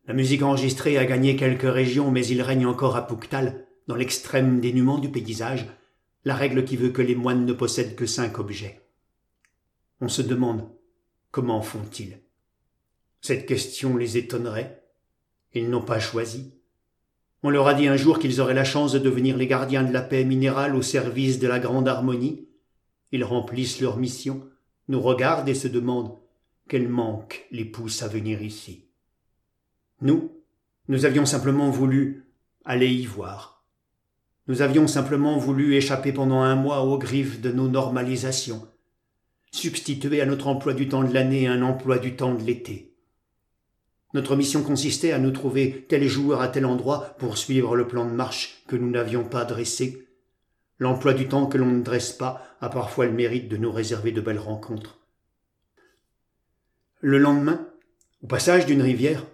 La 0.07 0.13
musique 0.13 0.41
enregistrée 0.41 0.97
a 0.97 1.05
gagné 1.05 1.35
quelques 1.35 1.71
régions, 1.71 2.11
mais 2.11 2.25
il 2.25 2.41
règne 2.41 2.65
encore 2.65 2.95
à 2.95 3.05
Pouctal, 3.05 3.67
dans 3.87 3.95
l'extrême 3.95 4.59
dénuement 4.59 4.97
du 4.97 5.09
paysage, 5.09 5.67
la 6.25 6.35
règle 6.35 6.65
qui 6.65 6.75
veut 6.75 6.89
que 6.89 7.01
les 7.01 7.15
moines 7.15 7.45
ne 7.45 7.53
possèdent 7.53 7.95
que 7.95 8.05
cinq 8.05 8.39
objets. 8.39 8.81
On 10.01 10.07
se 10.07 10.21
demande 10.21 10.69
comment 11.31 11.61
font-ils 11.61 12.19
Cette 13.21 13.45
question 13.45 13.97
les 13.97 14.17
étonnerait. 14.17 14.83
Ils 15.53 15.69
n'ont 15.69 15.81
pas 15.81 15.99
choisi. 15.99 16.53
On 17.41 17.49
leur 17.49 17.67
a 17.67 17.73
dit 17.73 17.87
un 17.87 17.95
jour 17.95 18.19
qu'ils 18.19 18.41
auraient 18.41 18.53
la 18.53 18.63
chance 18.63 18.91
de 18.91 18.99
devenir 18.99 19.37
les 19.37 19.47
gardiens 19.47 19.83
de 19.83 19.93
la 19.93 20.01
paix 20.01 20.23
minérale 20.25 20.75
au 20.75 20.81
service 20.81 21.39
de 21.39 21.47
la 21.47 21.59
grande 21.59 21.87
harmonie. 21.87 22.47
Ils 23.11 23.23
remplissent 23.23 23.79
leur 23.79 23.97
mission, 23.97 24.47
nous 24.89 24.99
regardent 24.99 25.47
et 25.47 25.55
se 25.55 25.67
demandent 25.67 26.17
quel 26.67 26.89
manque 26.89 27.47
les 27.51 27.65
pousse 27.65 28.03
à 28.03 28.07
venir 28.07 28.41
ici. 28.41 28.85
Nous, 30.01 30.31
nous 30.87 31.05
avions 31.05 31.25
simplement 31.25 31.69
voulu 31.69 32.25
aller 32.65 32.89
y 32.89 33.05
voir. 33.05 33.63
Nous 34.47 34.61
avions 34.61 34.87
simplement 34.87 35.37
voulu 35.37 35.75
échapper 35.75 36.11
pendant 36.11 36.41
un 36.41 36.55
mois 36.55 36.81
aux 36.81 36.97
griffes 36.97 37.39
de 37.39 37.51
nos 37.51 37.67
normalisations, 37.67 38.67
substituer 39.51 40.21
à 40.21 40.25
notre 40.25 40.47
emploi 40.47 40.73
du 40.73 40.89
temps 40.89 41.03
de 41.03 41.13
l'année 41.13 41.47
un 41.47 41.61
emploi 41.61 41.99
du 41.99 42.15
temps 42.15 42.33
de 42.33 42.43
l'été. 42.43 42.95
Notre 44.15 44.35
mission 44.35 44.63
consistait 44.63 45.11
à 45.11 45.19
nous 45.19 45.29
trouver 45.29 45.85
tel 45.87 46.07
jour 46.07 46.41
à 46.41 46.47
tel 46.47 46.65
endroit 46.65 47.15
pour 47.19 47.37
suivre 47.37 47.75
le 47.75 47.87
plan 47.87 48.05
de 48.05 48.13
marche 48.13 48.63
que 48.67 48.75
nous 48.75 48.89
n'avions 48.89 49.23
pas 49.23 49.45
dressé. 49.45 50.07
L'emploi 50.79 51.13
du 51.13 51.27
temps 51.27 51.45
que 51.45 51.57
l'on 51.57 51.67
ne 51.67 51.83
dresse 51.83 52.13
pas 52.13 52.41
a 52.61 52.69
parfois 52.69 53.05
le 53.05 53.11
mérite 53.11 53.49
de 53.49 53.57
nous 53.57 53.71
réserver 53.71 54.11
de 54.11 54.21
belles 54.21 54.39
rencontres. 54.39 54.97
Le 57.01 57.17
lendemain, 57.17 57.67
au 58.23 58.27
passage 58.27 58.65
d'une 58.65 58.81
rivière, 58.81 59.25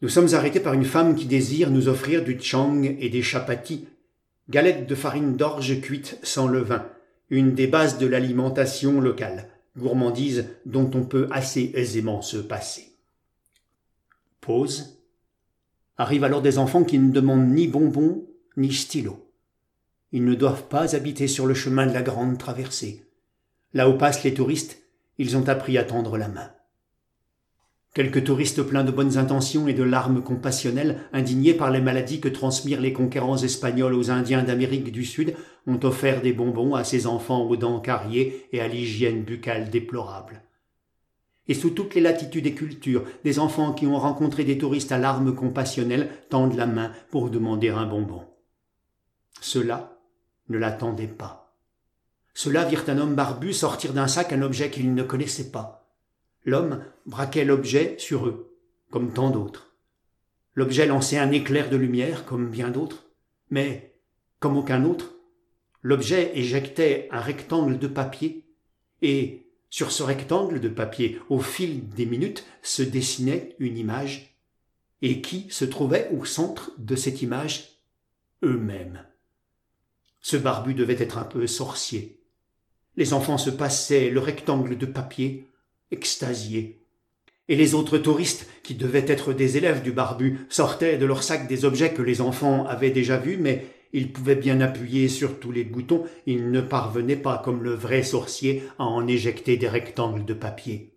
nous 0.00 0.08
sommes 0.08 0.34
arrêtés 0.34 0.60
par 0.60 0.74
une 0.74 0.84
femme 0.84 1.16
qui 1.16 1.26
désire 1.26 1.70
nous 1.70 1.88
offrir 1.88 2.22
du 2.22 2.38
tchang 2.38 2.82
et 2.84 3.08
des 3.08 3.22
chapatis, 3.22 3.88
galettes 4.48 4.86
de 4.86 4.94
farine 4.94 5.36
d'orge 5.36 5.80
cuite 5.80 6.18
sans 6.22 6.46
levain, 6.46 6.86
une 7.30 7.54
des 7.54 7.66
bases 7.66 7.98
de 7.98 8.06
l'alimentation 8.06 9.00
locale, 9.00 9.48
gourmandise 9.76 10.48
dont 10.66 10.90
on 10.94 11.04
peut 11.04 11.28
assez 11.30 11.72
aisément 11.74 12.22
se 12.22 12.36
passer. 12.36 12.92
Pause. 14.40 14.98
Arrivent 15.96 16.24
alors 16.24 16.42
des 16.42 16.58
enfants 16.58 16.84
qui 16.84 16.98
ne 16.98 17.10
demandent 17.10 17.48
ni 17.48 17.68
bonbons 17.68 18.26
ni 18.56 18.72
stylos. 18.72 19.27
Ils 20.12 20.24
ne 20.24 20.34
doivent 20.34 20.68
pas 20.68 20.96
habiter 20.96 21.28
sur 21.28 21.46
le 21.46 21.54
chemin 21.54 21.86
de 21.86 21.92
la 21.92 22.02
grande 22.02 22.38
traversée. 22.38 23.04
Là 23.74 23.88
où 23.88 23.98
passent 23.98 24.24
les 24.24 24.32
touristes, 24.32 24.82
ils 25.18 25.36
ont 25.36 25.48
appris 25.48 25.76
à 25.76 25.84
tendre 25.84 26.16
la 26.16 26.28
main. 26.28 26.50
Quelques 27.94 28.24
touristes 28.24 28.62
pleins 28.62 28.84
de 28.84 28.92
bonnes 28.92 29.18
intentions 29.18 29.66
et 29.66 29.74
de 29.74 29.82
larmes 29.82 30.22
compassionnelles, 30.22 31.00
indignés 31.12 31.54
par 31.54 31.70
les 31.70 31.80
maladies 31.80 32.20
que 32.20 32.28
transmirent 32.28 32.80
les 32.80 32.92
conquérants 32.92 33.36
espagnols 33.36 33.94
aux 33.94 34.10
Indiens 34.10 34.44
d'Amérique 34.44 34.92
du 34.92 35.04
Sud, 35.04 35.34
ont 35.66 35.80
offert 35.82 36.22
des 36.22 36.32
bonbons 36.32 36.74
à 36.74 36.84
ces 36.84 37.06
enfants 37.06 37.42
aux 37.42 37.56
dents 37.56 37.80
carriées 37.80 38.46
et 38.52 38.60
à 38.60 38.68
l'hygiène 38.68 39.24
buccale 39.24 39.68
déplorable. 39.68 40.42
Et 41.48 41.54
sous 41.54 41.70
toutes 41.70 41.94
les 41.94 42.00
latitudes 42.00 42.46
et 42.46 42.54
cultures, 42.54 43.04
des 43.24 43.38
enfants 43.38 43.72
qui 43.72 43.86
ont 43.86 43.98
rencontré 43.98 44.44
des 44.44 44.58
touristes 44.58 44.92
à 44.92 44.98
larmes 44.98 45.34
compassionnelles 45.34 46.10
tendent 46.28 46.56
la 46.56 46.66
main 46.66 46.92
pour 47.10 47.30
demander 47.30 47.70
un 47.70 47.86
bonbon. 47.86 48.22
Ceux-là 49.40 49.97
ne 50.48 50.58
l'attendaient 50.58 51.06
pas. 51.06 51.56
Ceux-là 52.34 52.64
virent 52.64 52.88
un 52.88 52.98
homme 52.98 53.14
barbu 53.14 53.52
sortir 53.52 53.92
d'un 53.92 54.06
sac 54.06 54.32
un 54.32 54.42
objet 54.42 54.70
qu'ils 54.70 54.94
ne 54.94 55.02
connaissaient 55.02 55.50
pas. 55.50 55.92
L'homme 56.44 56.84
braquait 57.04 57.44
l'objet 57.44 57.96
sur 57.98 58.26
eux, 58.26 58.56
comme 58.90 59.12
tant 59.12 59.30
d'autres. 59.30 59.74
L'objet 60.54 60.86
lançait 60.86 61.18
un 61.18 61.30
éclair 61.30 61.68
de 61.68 61.76
lumière, 61.76 62.24
comme 62.24 62.48
bien 62.48 62.70
d'autres, 62.70 63.04
mais, 63.50 63.94
comme 64.40 64.56
aucun 64.56 64.84
autre, 64.84 65.14
l'objet 65.82 66.32
éjectait 66.34 67.08
un 67.10 67.20
rectangle 67.20 67.78
de 67.78 67.86
papier, 67.86 68.44
et 69.02 69.46
sur 69.70 69.92
ce 69.92 70.02
rectangle 70.02 70.60
de 70.60 70.68
papier, 70.68 71.20
au 71.28 71.40
fil 71.40 71.88
des 71.88 72.06
minutes, 72.06 72.44
se 72.62 72.82
dessinait 72.82 73.54
une 73.58 73.76
image, 73.76 74.36
et 75.02 75.20
qui 75.20 75.48
se 75.50 75.64
trouvait 75.64 76.08
au 76.16 76.24
centre 76.24 76.72
de 76.78 76.96
cette 76.96 77.22
image 77.22 77.80
eux-mêmes. 78.42 79.04
Ce 80.30 80.36
barbu 80.36 80.74
devait 80.74 81.02
être 81.02 81.16
un 81.16 81.24
peu 81.24 81.46
sorcier. 81.46 82.18
Les 82.98 83.14
enfants 83.14 83.38
se 83.38 83.48
passaient 83.48 84.10
le 84.10 84.20
rectangle 84.20 84.76
de 84.76 84.84
papier 84.84 85.48
extasiés. 85.90 86.82
Et 87.48 87.56
les 87.56 87.72
autres 87.74 87.96
touristes, 87.96 88.46
qui 88.62 88.74
devaient 88.74 89.06
être 89.08 89.32
des 89.32 89.56
élèves 89.56 89.80
du 89.80 89.90
barbu, 89.90 90.40
sortaient 90.50 90.98
de 90.98 91.06
leur 91.06 91.22
sac 91.22 91.48
des 91.48 91.64
objets 91.64 91.94
que 91.94 92.02
les 92.02 92.20
enfants 92.20 92.66
avaient 92.66 92.90
déjà 92.90 93.16
vus, 93.16 93.38
mais 93.38 93.68
ils 93.94 94.12
pouvaient 94.12 94.34
bien 94.34 94.60
appuyer 94.60 95.08
sur 95.08 95.40
tous 95.40 95.50
les 95.50 95.64
boutons, 95.64 96.04
ils 96.26 96.50
ne 96.50 96.60
parvenaient 96.60 97.16
pas, 97.16 97.40
comme 97.42 97.62
le 97.62 97.72
vrai 97.72 98.02
sorcier, 98.02 98.62
à 98.78 98.84
en 98.84 99.06
éjecter 99.06 99.56
des 99.56 99.68
rectangles 99.68 100.26
de 100.26 100.34
papier. 100.34 100.92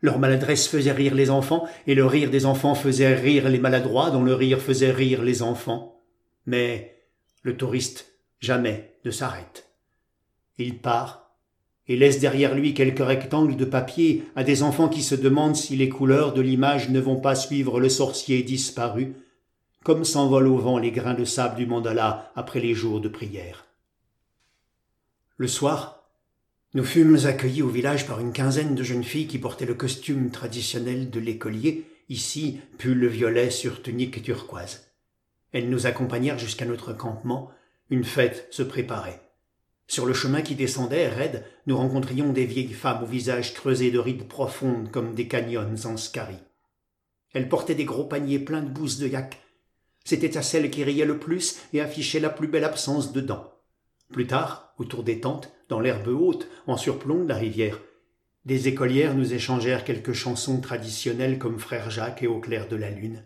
Leur 0.00 0.18
maladresse 0.18 0.66
faisait 0.66 0.90
rire 0.90 1.14
les 1.14 1.30
enfants, 1.30 1.68
et 1.86 1.94
le 1.94 2.06
rire 2.06 2.28
des 2.28 2.44
enfants 2.44 2.74
faisait 2.74 3.14
rire 3.14 3.48
les 3.48 3.60
maladroits, 3.60 4.10
dont 4.10 4.24
le 4.24 4.34
rire 4.34 4.60
faisait 4.60 4.90
rire 4.90 5.22
les 5.22 5.42
enfants. 5.42 6.02
Mais 6.44 6.96
le 7.44 7.56
touriste 7.56 8.11
jamais 8.42 8.92
ne 9.04 9.10
s'arrête. 9.10 9.70
Il 10.58 10.78
part 10.78 11.30
et 11.88 11.96
laisse 11.96 12.20
derrière 12.20 12.54
lui 12.54 12.74
quelques 12.74 13.04
rectangles 13.04 13.56
de 13.56 13.64
papier 13.64 14.24
à 14.36 14.44
des 14.44 14.62
enfants 14.62 14.88
qui 14.88 15.02
se 15.02 15.14
demandent 15.14 15.56
si 15.56 15.76
les 15.76 15.88
couleurs 15.88 16.34
de 16.34 16.42
l'image 16.42 16.90
ne 16.90 17.00
vont 17.00 17.20
pas 17.20 17.34
suivre 17.34 17.80
le 17.80 17.88
sorcier 17.88 18.42
disparu, 18.42 19.14
comme 19.82 20.04
s'envolent 20.04 20.48
au 20.48 20.58
vent 20.58 20.78
les 20.78 20.92
grains 20.92 21.14
de 21.14 21.24
sable 21.24 21.56
du 21.56 21.66
mandala 21.66 22.30
après 22.36 22.60
les 22.60 22.74
jours 22.74 23.00
de 23.00 23.08
prière. 23.08 23.66
Le 25.38 25.48
soir, 25.48 26.04
nous 26.74 26.84
fûmes 26.84 27.18
accueillis 27.24 27.62
au 27.62 27.68
village 27.68 28.06
par 28.06 28.20
une 28.20 28.32
quinzaine 28.32 28.74
de 28.74 28.82
jeunes 28.82 29.04
filles 29.04 29.26
qui 29.26 29.38
portaient 29.38 29.66
le 29.66 29.74
costume 29.74 30.30
traditionnel 30.30 31.10
de 31.10 31.20
l'écolier, 31.20 31.84
ici 32.08 32.60
pull 32.78 33.06
violet 33.06 33.50
sur 33.50 33.82
tunique 33.82 34.22
turquoise. 34.22 34.88
Elles 35.52 35.68
nous 35.68 35.86
accompagnèrent 35.86 36.38
jusqu'à 36.38 36.64
notre 36.64 36.92
campement, 36.92 37.50
une 37.92 38.04
fête 38.04 38.48
se 38.50 38.62
préparait. 38.62 39.20
Sur 39.86 40.06
le 40.06 40.14
chemin 40.14 40.40
qui 40.40 40.54
descendait, 40.54 41.08
raide, 41.08 41.44
nous 41.66 41.76
rencontrions 41.76 42.32
des 42.32 42.46
vieilles 42.46 42.72
femmes 42.72 43.02
au 43.02 43.06
visage 43.06 43.52
creusé 43.52 43.90
de 43.90 43.98
rides 43.98 44.26
profondes 44.26 44.90
comme 44.90 45.14
des 45.14 45.28
canyons 45.28 45.76
en 45.84 45.98
scarie. 45.98 46.42
Elles 47.34 47.50
portaient 47.50 47.74
des 47.74 47.84
gros 47.84 48.04
paniers 48.04 48.38
pleins 48.38 48.62
de 48.62 48.70
bousses 48.70 48.96
de 48.96 49.08
yak. 49.08 49.42
C'était 50.04 50.38
à 50.38 50.42
celle 50.42 50.70
qui 50.70 50.84
riait 50.84 51.04
le 51.04 51.18
plus 51.18 51.58
et 51.74 51.82
affichait 51.82 52.18
la 52.18 52.30
plus 52.30 52.48
belle 52.48 52.64
absence 52.64 53.12
de 53.12 53.20
dents. 53.20 53.52
Plus 54.10 54.26
tard, 54.26 54.72
autour 54.78 55.02
des 55.02 55.20
tentes, 55.20 55.52
dans 55.68 55.80
l'herbe 55.80 56.08
haute, 56.08 56.48
en 56.66 56.78
surplomb 56.78 57.24
de 57.24 57.28
la 57.28 57.36
rivière, 57.36 57.78
des 58.46 58.68
écolières 58.68 59.14
nous 59.14 59.34
échangèrent 59.34 59.84
quelques 59.84 60.14
chansons 60.14 60.62
traditionnelles 60.62 61.38
comme 61.38 61.58
Frère 61.58 61.90
Jacques 61.90 62.22
et 62.22 62.26
Au 62.26 62.40
clair 62.40 62.68
de 62.68 62.76
la 62.76 62.88
lune. 62.88 63.22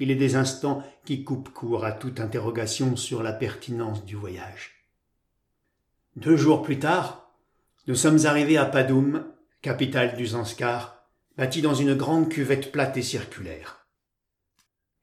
Il 0.00 0.10
est 0.10 0.16
des 0.16 0.36
instants 0.36 0.82
qui 1.04 1.24
coupent 1.24 1.52
court 1.52 1.84
à 1.84 1.92
toute 1.92 2.20
interrogation 2.20 2.96
sur 2.96 3.22
la 3.22 3.32
pertinence 3.32 4.04
du 4.04 4.16
voyage. 4.16 4.84
Deux 6.16 6.36
jours 6.36 6.62
plus 6.62 6.78
tard, 6.78 7.32
nous 7.86 7.94
sommes 7.94 8.26
arrivés 8.26 8.58
à 8.58 8.64
Padoum, 8.64 9.24
capitale 9.62 10.16
du 10.16 10.26
Zanskar, 10.26 11.04
bâtie 11.36 11.62
dans 11.62 11.74
une 11.74 11.94
grande 11.94 12.28
cuvette 12.28 12.72
plate 12.72 12.96
et 12.96 13.02
circulaire. 13.02 13.86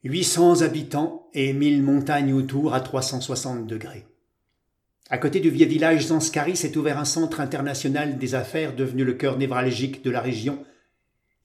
800 0.04 0.62
habitants 0.62 1.30
et 1.34 1.52
1000 1.52 1.82
montagnes 1.82 2.34
autour 2.34 2.74
à 2.74 2.80
360 2.80 3.66
degrés. 3.66 4.06
À 5.10 5.18
côté 5.18 5.40
du 5.40 5.50
vieux 5.50 5.66
village 5.66 6.08
Zanskari 6.08 6.56
s'est 6.56 6.78
ouvert 6.78 7.00
un 7.00 7.06
centre 7.06 7.40
international 7.40 8.18
des 8.18 8.36
affaires 8.36 8.76
devenu 8.76 9.04
le 9.04 9.14
cœur 9.14 9.38
névralgique 9.38 10.04
de 10.04 10.12
la 10.12 10.22
région. 10.22 10.64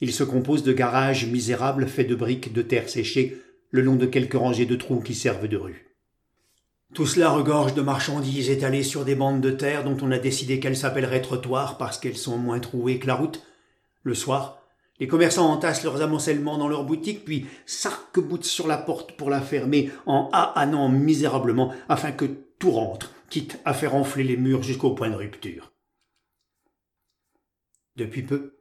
Il 0.01 0.13
se 0.13 0.25
compose 0.25 0.63
de 0.63 0.73
garages 0.73 1.27
misérables 1.27 1.87
faits 1.87 2.09
de 2.09 2.15
briques 2.15 2.53
de 2.53 2.63
terre 2.63 2.89
séchée 2.89 3.43
le 3.71 3.83
long 3.83 3.97
de 3.97 4.07
quelques 4.07 4.35
rangées 4.35 4.67
de 4.67 4.77
trous 4.77 5.01
qui 5.01 5.15
servent 5.15 5.49
de 5.49 5.57
rue. 5.57 5.87
Tout 6.95 7.07
cela 7.07 7.31
regorge 7.31 7.75
de 7.75 7.83
marchandises 7.83 8.51
étalées 8.51 8.83
sur 8.83 9.05
des 9.05 9.15
bandes 9.15 9.41
de 9.41 9.51
terre 9.51 9.85
dont 9.85 9.97
on 10.03 10.11
a 10.11 10.19
décidé 10.19 10.59
qu'elles 10.59 10.77
s'appelleraient 10.77 11.23
trottoirs 11.23 11.79
parce 11.79 11.99
qu'elles 11.99 12.17
sont 12.17 12.37
moins 12.37 12.59
trouées 12.59 12.99
que 12.99 13.07
la 13.07 13.15
route, 13.15 13.45
Le 14.03 14.15
soir, 14.15 14.63
les 14.99 15.07
commerçants 15.07 15.51
entassent 15.51 15.85
leurs 15.85 16.03
amoncellements 16.03 16.59
dans 16.59 16.69
leurs 16.69 16.85
boutiques, 16.85 17.25
puis 17.25 17.47
s'arc-boutent 17.67 18.45
sur 18.45 18.67
la 18.67 18.79
porte 18.79 19.13
pour 19.13 19.31
la 19.31 19.41
fermer 19.41 19.91
en 20.07 20.31
ahanant 20.33 20.89
misérablement 20.89 21.73
afin 21.89 22.13
que 22.13 22.25
tout 22.59 22.71
rentre, 22.71 23.13
quitte 23.29 23.59
à 23.65 23.73
faire 23.73 23.95
enfler 23.95 24.25
les 24.25 24.37
murs 24.37 24.63
jusqu'au 24.63 24.91
point 24.91 25.11
de 25.11 25.15
rupture. 25.15 25.73
Depuis 27.97 28.23
peu, 28.23 28.60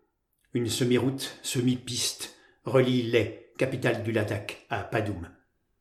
une 0.53 0.67
semi-route, 0.67 1.37
semi-piste, 1.43 2.35
relie 2.65 3.03
Les, 3.03 3.51
capitale 3.57 4.03
du 4.03 4.11
Ladakh, 4.11 4.65
à 4.69 4.79
Padoum. 4.79 5.29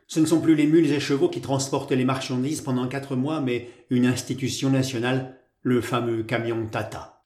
Ce 0.06 0.20
ne 0.20 0.26
sont 0.26 0.40
plus 0.40 0.54
les 0.54 0.66
mules 0.66 0.90
et 0.92 1.00
chevaux 1.00 1.28
qui 1.28 1.40
transportent 1.40 1.92
les 1.92 2.04
marchandises 2.04 2.60
pendant 2.60 2.88
quatre 2.88 3.16
mois, 3.16 3.40
mais 3.40 3.68
une 3.90 4.06
institution 4.06 4.70
nationale, 4.70 5.38
le 5.62 5.80
fameux 5.80 6.22
camion 6.22 6.66
Tata. 6.66 7.22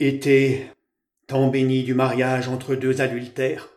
Été, 0.00 0.66
temps 1.26 1.48
béni 1.48 1.82
du 1.82 1.94
mariage 1.94 2.48
entre 2.48 2.74
deux 2.74 3.00
adultères. 3.00 3.68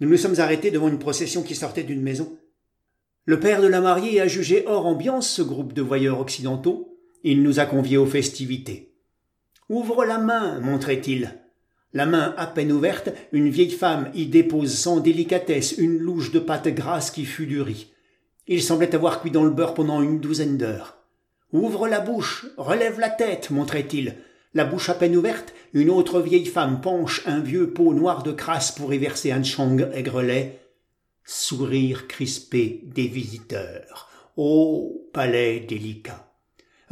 Nous 0.00 0.08
nous 0.08 0.16
sommes 0.16 0.38
arrêtés 0.38 0.70
devant 0.70 0.88
une 0.88 0.98
procession 0.98 1.42
qui 1.42 1.54
sortait 1.54 1.82
d'une 1.82 2.02
maison. 2.02 2.36
Le 3.24 3.38
père 3.38 3.62
de 3.62 3.68
la 3.68 3.80
mariée 3.80 4.20
a 4.20 4.26
jugé 4.26 4.64
hors 4.66 4.86
ambiance 4.86 5.30
ce 5.30 5.42
groupe 5.42 5.72
de 5.72 5.82
voyeurs 5.82 6.20
occidentaux. 6.20 6.98
Il 7.22 7.42
nous 7.42 7.60
a 7.60 7.66
conviés 7.66 7.96
aux 7.96 8.06
festivités. 8.06 8.91
Ouvre 9.72 10.04
la 10.04 10.18
main, 10.18 10.60
montrait-il. 10.60 11.32
La 11.94 12.04
main 12.04 12.34
à 12.36 12.46
peine 12.46 12.72
ouverte, 12.72 13.08
une 13.32 13.48
vieille 13.48 13.70
femme 13.70 14.10
y 14.12 14.26
dépose 14.26 14.74
sans 14.74 15.00
délicatesse 15.00 15.72
une 15.78 15.96
louche 15.96 16.30
de 16.30 16.40
pâte 16.40 16.68
grasse 16.68 17.10
qui 17.10 17.24
fut 17.24 17.46
du 17.46 17.62
riz. 17.62 17.90
Il 18.46 18.62
semblait 18.62 18.94
avoir 18.94 19.22
cuit 19.22 19.30
dans 19.30 19.44
le 19.44 19.50
beurre 19.50 19.72
pendant 19.72 20.02
une 20.02 20.20
douzaine 20.20 20.58
d'heures. 20.58 20.98
Ouvre 21.54 21.88
la 21.88 22.00
bouche, 22.00 22.44
relève 22.58 23.00
la 23.00 23.08
tête, 23.08 23.48
montrait-il. 23.48 24.16
La 24.52 24.66
bouche 24.66 24.90
à 24.90 24.94
peine 24.94 25.16
ouverte, 25.16 25.54
une 25.72 25.88
autre 25.88 26.20
vieille 26.20 26.44
femme 26.44 26.82
penche 26.82 27.22
un 27.24 27.40
vieux 27.40 27.72
pot 27.72 27.94
noir 27.94 28.22
de 28.22 28.32
crasse 28.32 28.72
pour 28.72 28.92
y 28.92 28.98
verser 28.98 29.32
un 29.32 29.42
chang 29.42 29.78
aigrelet. 29.94 30.60
Sourire 31.24 32.08
crispé 32.08 32.82
des 32.84 33.06
visiteurs. 33.06 34.10
Ô 34.36 35.08
palais 35.14 35.60
délicat 35.60 36.31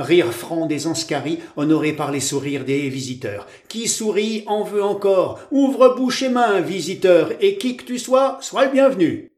rire 0.00 0.32
franc 0.32 0.66
des 0.66 0.86
Anscaris, 0.86 1.40
honorés 1.56 1.92
par 1.92 2.10
les 2.10 2.20
sourires 2.20 2.64
des 2.64 2.88
visiteurs. 2.88 3.46
Qui 3.68 3.86
sourit 3.86 4.44
en 4.46 4.64
veut 4.64 4.82
encore. 4.82 5.40
Ouvre 5.50 5.94
bouche 5.94 6.22
et 6.22 6.28
main, 6.28 6.60
visiteur, 6.60 7.32
et 7.40 7.58
qui 7.58 7.76
que 7.76 7.84
tu 7.84 7.98
sois, 7.98 8.38
sois 8.40 8.64
le 8.64 8.72
bienvenu. 8.72 9.30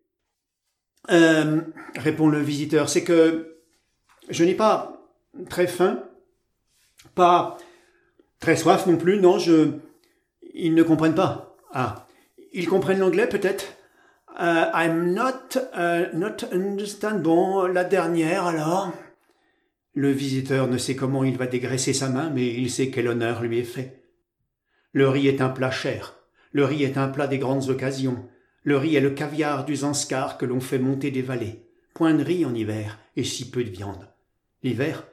Euh, 1.10 1.60
répond 1.96 2.28
le 2.28 2.40
visiteur, 2.40 2.88
c'est 2.88 3.04
que 3.04 3.58
je 4.28 4.44
n'ai 4.44 4.54
pas 4.54 5.04
très 5.50 5.66
faim, 5.66 6.04
pas 7.14 7.58
très 8.38 8.56
soif 8.56 8.86
non 8.86 8.96
plus, 8.96 9.20
non, 9.20 9.38
je... 9.38 9.70
Ils 10.54 10.74
ne 10.74 10.82
comprennent 10.82 11.14
pas. 11.14 11.56
Ah, 11.72 12.06
ils 12.52 12.68
comprennent 12.68 12.98
l'anglais 12.98 13.26
peut-être? 13.26 13.64
Uh, 14.38 14.70
I'm 14.74 15.12
not, 15.12 15.56
uh, 15.74 16.14
not 16.14 16.44
understand. 16.52 17.20
Bon, 17.22 17.66
la 17.66 17.84
dernière 17.84 18.46
alors. 18.46 18.92
Le 19.94 20.10
visiteur 20.10 20.68
ne 20.68 20.78
sait 20.78 20.96
comment 20.96 21.22
il 21.22 21.36
va 21.36 21.46
dégraisser 21.46 21.92
sa 21.92 22.08
main, 22.08 22.30
mais 22.30 22.46
il 22.46 22.70
sait 22.70 22.90
quel 22.90 23.08
honneur 23.08 23.42
lui 23.42 23.58
est 23.58 23.64
fait. 23.64 24.04
Le 24.92 25.08
riz 25.08 25.28
est 25.28 25.42
un 25.42 25.50
plat 25.50 25.70
cher. 25.70 26.16
Le 26.52 26.64
riz 26.64 26.84
est 26.84 26.96
un 26.96 27.08
plat 27.08 27.26
des 27.26 27.38
grandes 27.38 27.68
occasions. 27.68 28.26
Le 28.64 28.76
riz 28.78 28.96
est 28.96 29.00
le 29.00 29.10
caviar 29.10 29.64
du 29.64 29.76
Zanskar 29.76 30.38
que 30.38 30.46
l'on 30.46 30.60
fait 30.60 30.78
monter 30.78 31.10
des 31.10 31.22
vallées. 31.22 31.66
Point 31.94 32.14
de 32.14 32.24
riz 32.24 32.46
en 32.46 32.54
hiver 32.54 32.98
et 33.16 33.24
si 33.24 33.50
peu 33.50 33.64
de 33.64 33.70
viande. 33.70 34.08
L'hiver, 34.62 35.06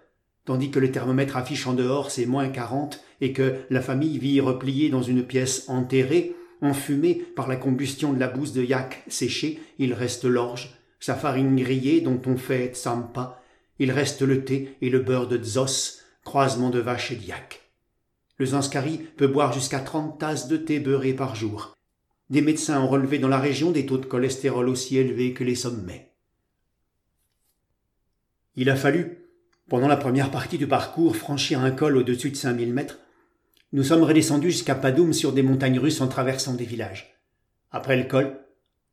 tandis 0.46 0.72
que 0.72 0.80
le 0.80 0.92
thermomètre 0.92 1.36
affiche 1.36 1.68
en 1.68 1.74
dehors 1.74 2.10
ses 2.10 2.26
moins 2.26 2.48
quarante 2.48 3.04
et 3.20 3.34
que 3.34 3.56
la 3.70 3.82
famille 3.82 4.18
vit 4.18 4.40
repliée 4.40 4.90
dans 4.90 5.02
une 5.02 5.24
pièce 5.24 5.68
enterrée, 5.68 6.36
enfumée 6.62 7.16
par 7.16 7.48
la 7.48 7.56
combustion 7.56 8.14
de 8.14 8.20
la 8.20 8.28
bouse 8.28 8.54
de 8.54 8.64
yak 8.64 9.04
séchée, 9.08 9.60
il 9.78 9.94
reste 9.94 10.26
l'orge, 10.26 10.78
sa 11.00 11.16
farine 11.16 11.56
grillée 11.56 12.02
dont 12.02 12.22
on 12.26 12.38
fait 12.38 12.74
tsampa, 12.74 13.39
il 13.80 13.92
reste 13.92 14.22
le 14.22 14.44
thé 14.44 14.76
et 14.82 14.90
le 14.90 15.00
beurre 15.00 15.28
de 15.28 15.42
Zos, 15.42 16.02
croisement 16.24 16.70
de 16.70 16.80
vache 16.80 17.12
et 17.12 17.16
d'yak. 17.16 17.62
Le 18.38 18.46
Zanskari 18.46 19.00
peut 19.18 19.28
boire 19.28 19.54
jusqu'à 19.54 19.80
trente 19.80 20.20
tasses 20.20 20.48
de 20.48 20.58
thé 20.58 20.80
beurré 20.80 21.14
par 21.14 21.36
jour. 21.36 21.76
Des 22.30 22.42
médecins 22.42 22.80
ont 22.80 22.88
relevé 22.88 23.18
dans 23.18 23.28
la 23.28 23.40
région 23.40 23.72
des 23.72 23.86
taux 23.86 23.98
de 23.98 24.06
cholestérol 24.06 24.70
aussi 24.70 24.98
élevés 24.98 25.34
que 25.34 25.44
les 25.44 25.56
sommets. 25.56 26.14
Il 28.56 28.70
a 28.70 28.76
fallu, 28.76 29.26
pendant 29.68 29.88
la 29.88 29.98
première 29.98 30.32
partie 30.32 30.58
du 30.58 30.68
parcours, 30.68 31.16
franchir 31.16 31.62
un 31.62 31.72
col 31.72 31.98
au-dessus 31.98 32.32
de 32.32 32.36
cinq 32.36 32.54
mille 32.54 32.74
mètres. 32.74 33.00
Nous 33.72 33.84
sommes 33.84 34.04
redescendus 34.04 34.52
jusqu'à 34.52 34.76
Padoum 34.76 35.14
sur 35.14 35.32
des 35.32 35.44
montagnes 35.44 35.80
russes 35.80 36.02
en 36.02 36.08
traversant 36.08 36.54
des 36.54 36.66
villages. 36.66 37.20
Après 37.72 37.98
le 37.98 38.06
col, 38.06 38.40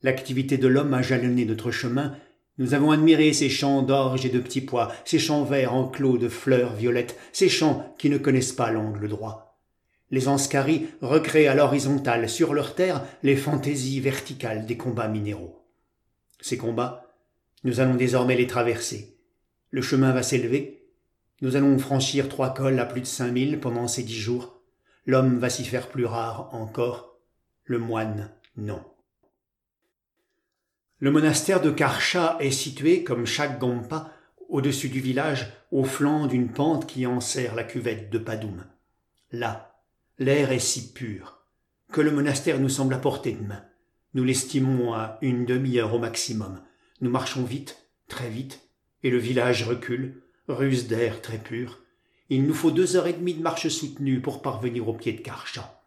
l'activité 0.03 0.59
de 0.59 0.68
l'homme 0.68 0.94
a 0.94 1.03
jalonné 1.03 1.44
notre 1.44 1.70
chemin 1.70 2.14
nous 2.59 2.75
avons 2.75 2.90
admiré 2.90 3.33
ces 3.33 3.51
champs 3.51 3.83
d'orge 3.83 4.25
et 4.25 4.31
de 4.31 4.40
petits 4.40 4.62
pois, 4.62 4.92
ces 5.05 5.19
champs 5.19 5.45
verts 5.45 5.75
enclos 5.75 6.19
de 6.19 6.29
fleurs 6.29 6.75
violettes, 6.75 7.19
ces 7.33 7.49
champs 7.49 7.95
qui 7.99 8.09
ne 8.09 8.19
connaissent 8.19 8.53
pas 8.53 8.71
l'angle 8.71 9.09
droit. 9.09 9.59
Les 10.11 10.29
Anscaris 10.29 10.87
recréent 11.03 11.51
à 11.51 11.55
l'horizontale 11.55 12.29
sur 12.29 12.55
leur 12.55 12.75
terre 12.75 13.05
les 13.23 13.37
fantaisies 13.37 14.01
verticales 14.01 14.64
des 14.64 14.77
combats 14.77 15.09
minéraux. 15.09 15.64
Ces 16.40 16.57
combats, 16.57 17.07
nous 17.64 17.81
allons 17.81 17.97
désormais 17.97 18.37
les 18.37 18.47
traverser. 18.47 19.19
Le 19.71 19.83
chemin 19.83 20.12
va 20.12 20.23
s'élever. 20.23 20.87
Nous 21.42 21.57
allons 21.57 21.77
franchir 21.79 22.29
trois 22.29 22.55
cols 22.55 22.79
à 22.79 22.87
plus 22.87 23.01
de 23.01 23.07
cinq 23.07 23.33
mille 23.33 23.59
pendant 23.59 23.88
ces 23.88 24.05
dix 24.05 24.19
jours. 24.19 24.62
L'homme 25.05 25.38
va 25.38 25.51
s'y 25.51 25.64
faire 25.64 25.88
plus 25.88 26.07
rare 26.07 26.51
encore. 26.53 27.19
Le 27.64 27.79
moine, 27.79 28.31
non. 28.57 28.81
Le 30.98 31.11
monastère 31.11 31.61
de 31.61 31.70
Karcha 31.70 32.38
est 32.40 32.50
situé, 32.50 33.04
comme 33.04 33.26
chaque 33.26 33.59
Gompa, 33.59 34.12
au-dessus 34.48 34.88
du 34.88 35.00
village, 35.00 35.52
au 35.70 35.85
flanc 35.85 36.26
d'une 36.26 36.48
pente 36.48 36.87
qui 36.87 37.04
enserre 37.04 37.54
la 37.54 37.64
cuvette 37.64 38.09
de 38.09 38.16
Padoum. 38.16 38.64
Là, 39.30 39.78
l'air 40.18 40.52
est 40.52 40.59
si 40.59 40.92
pur 40.92 41.37
que 41.92 42.00
le 42.00 42.11
monastère 42.11 42.59
nous 42.59 42.70
semble 42.70 42.94
à 42.94 42.98
portée 42.98 43.32
de 43.32 43.46
main. 43.46 43.62
Nous 44.14 44.24
l'estimons 44.24 44.94
à 44.94 45.18
une 45.20 45.44
demi-heure 45.44 45.94
au 45.94 45.98
maximum. 45.98 46.62
Nous 47.02 47.11
marchons 47.11 47.44
vite, 47.44 47.90
très 48.09 48.30
vite, 48.30 48.68
et 49.02 49.11
le 49.11 49.18
village 49.18 49.64
recule, 49.64 50.22
ruse 50.48 50.88
d'air 50.88 51.20
très 51.20 51.38
pur. 51.38 51.80
Il 52.30 52.44
nous 52.44 52.54
faut 52.54 52.70
deux 52.70 52.96
heures 52.96 53.06
et 53.06 53.12
demie 53.12 53.35
de 53.35 53.42
marche 53.42 53.68
soutenue 53.68 54.20
pour 54.20 54.40
parvenir 54.40 54.88
au 54.88 54.94
pied 54.94 55.12
de 55.12 55.20
Karcha. 55.20 55.85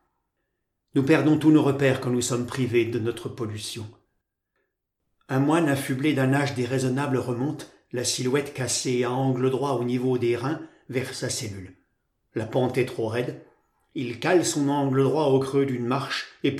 Nous 0.93 1.03
perdons 1.03 1.37
tous 1.37 1.51
nos 1.51 1.63
repères 1.63 1.99
quand 1.99 2.11
nous 2.11 2.21
sommes 2.21 2.45
privés 2.45 2.85
de 2.85 2.99
notre 2.99 3.27
pollution. 3.27 3.85
Un 5.31 5.39
moine 5.39 5.69
affublé 5.69 6.13
d'un 6.13 6.33
âge 6.33 6.55
déraisonnable 6.55 7.17
remonte, 7.17 7.71
la 7.91 8.03
silhouette 8.03 8.51
cassée 8.53 9.03
à 9.03 9.11
angle 9.11 9.51
droit 9.51 9.73
au 9.73 9.83
niveau 9.83 10.17
des 10.17 10.35
reins, 10.35 10.59
vers 10.89 11.13
sa 11.13 11.29
cellule. 11.29 11.75
La 12.33 12.47
pente 12.47 12.79
est 12.79 12.85
trop 12.85 13.07
raide. 13.07 13.39
Il 13.93 14.19
cale 14.19 14.43
son 14.43 14.69
angle 14.69 15.03
droit 15.03 15.25
au 15.25 15.39
creux 15.39 15.67
d'une 15.67 15.85
marche 15.85 16.27
et 16.43 16.55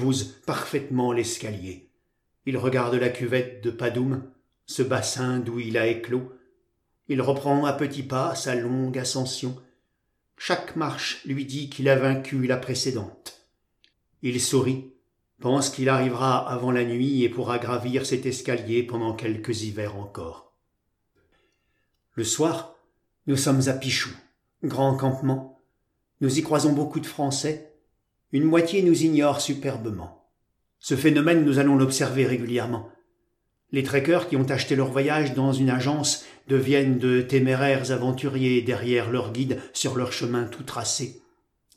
parfaitement 0.45 1.11
l'escalier. 1.11 1.89
Il 2.45 2.57
regarde 2.57 2.93
la 2.93 3.09
cuvette 3.09 3.63
de 3.63 3.71
Padoum, 3.71 4.23
ce 4.67 4.83
bassin 4.83 5.39
d'où 5.39 5.59
il 5.59 5.75
a 5.75 5.87
éclos. 5.87 6.31
Il 7.07 7.23
reprend 7.23 7.65
à 7.65 7.73
petits 7.73 8.03
pas 8.03 8.35
sa 8.35 8.53
longue 8.53 8.99
ascension. 8.99 9.55
Chaque 10.37 10.75
marche 10.75 11.25
lui 11.25 11.45
dit 11.45 11.71
qu'il 11.71 11.89
a 11.89 11.95
vaincu 11.95 12.45
la 12.45 12.57
précédente. 12.57 13.47
Il 14.21 14.39
sourit 14.39 14.93
pense 15.39 15.69
qu'il 15.69 15.89
arrivera 15.89 16.49
avant 16.49 16.71
la 16.71 16.83
nuit 16.83 17.23
et 17.23 17.29
pourra 17.29 17.59
gravir 17.59 18.05
cet 18.05 18.25
escalier 18.25 18.83
pendant 18.83 19.13
quelques 19.13 19.61
hivers 19.61 19.95
encore. 19.95 20.53
Le 22.15 22.23
soir, 22.23 22.75
nous 23.27 23.37
sommes 23.37 23.67
à 23.67 23.73
Pichou, 23.73 24.09
grand 24.63 24.95
campement. 24.95 25.61
Nous 26.21 26.39
y 26.39 26.41
croisons 26.41 26.73
beaucoup 26.73 26.99
de 26.99 27.05
Français. 27.05 27.73
Une 28.31 28.43
moitié 28.43 28.83
nous 28.83 29.03
ignore 29.03 29.39
superbement. 29.39 30.27
Ce 30.79 30.95
phénomène, 30.95 31.45
nous 31.45 31.59
allons 31.59 31.75
l'observer 31.75 32.25
régulièrement. 32.25 32.89
Les 33.71 33.83
trekkers 33.83 34.27
qui 34.27 34.35
ont 34.35 34.49
acheté 34.49 34.75
leur 34.75 34.91
voyage 34.91 35.33
dans 35.33 35.53
une 35.53 35.69
agence 35.69 36.25
deviennent 36.47 36.97
de 36.97 37.21
téméraires 37.21 37.91
aventuriers 37.91 38.61
derrière 38.61 39.11
leur 39.11 39.31
guide 39.31 39.61
sur 39.73 39.95
leur 39.95 40.11
chemin 40.11 40.45
tout 40.45 40.63
tracé. 40.63 41.21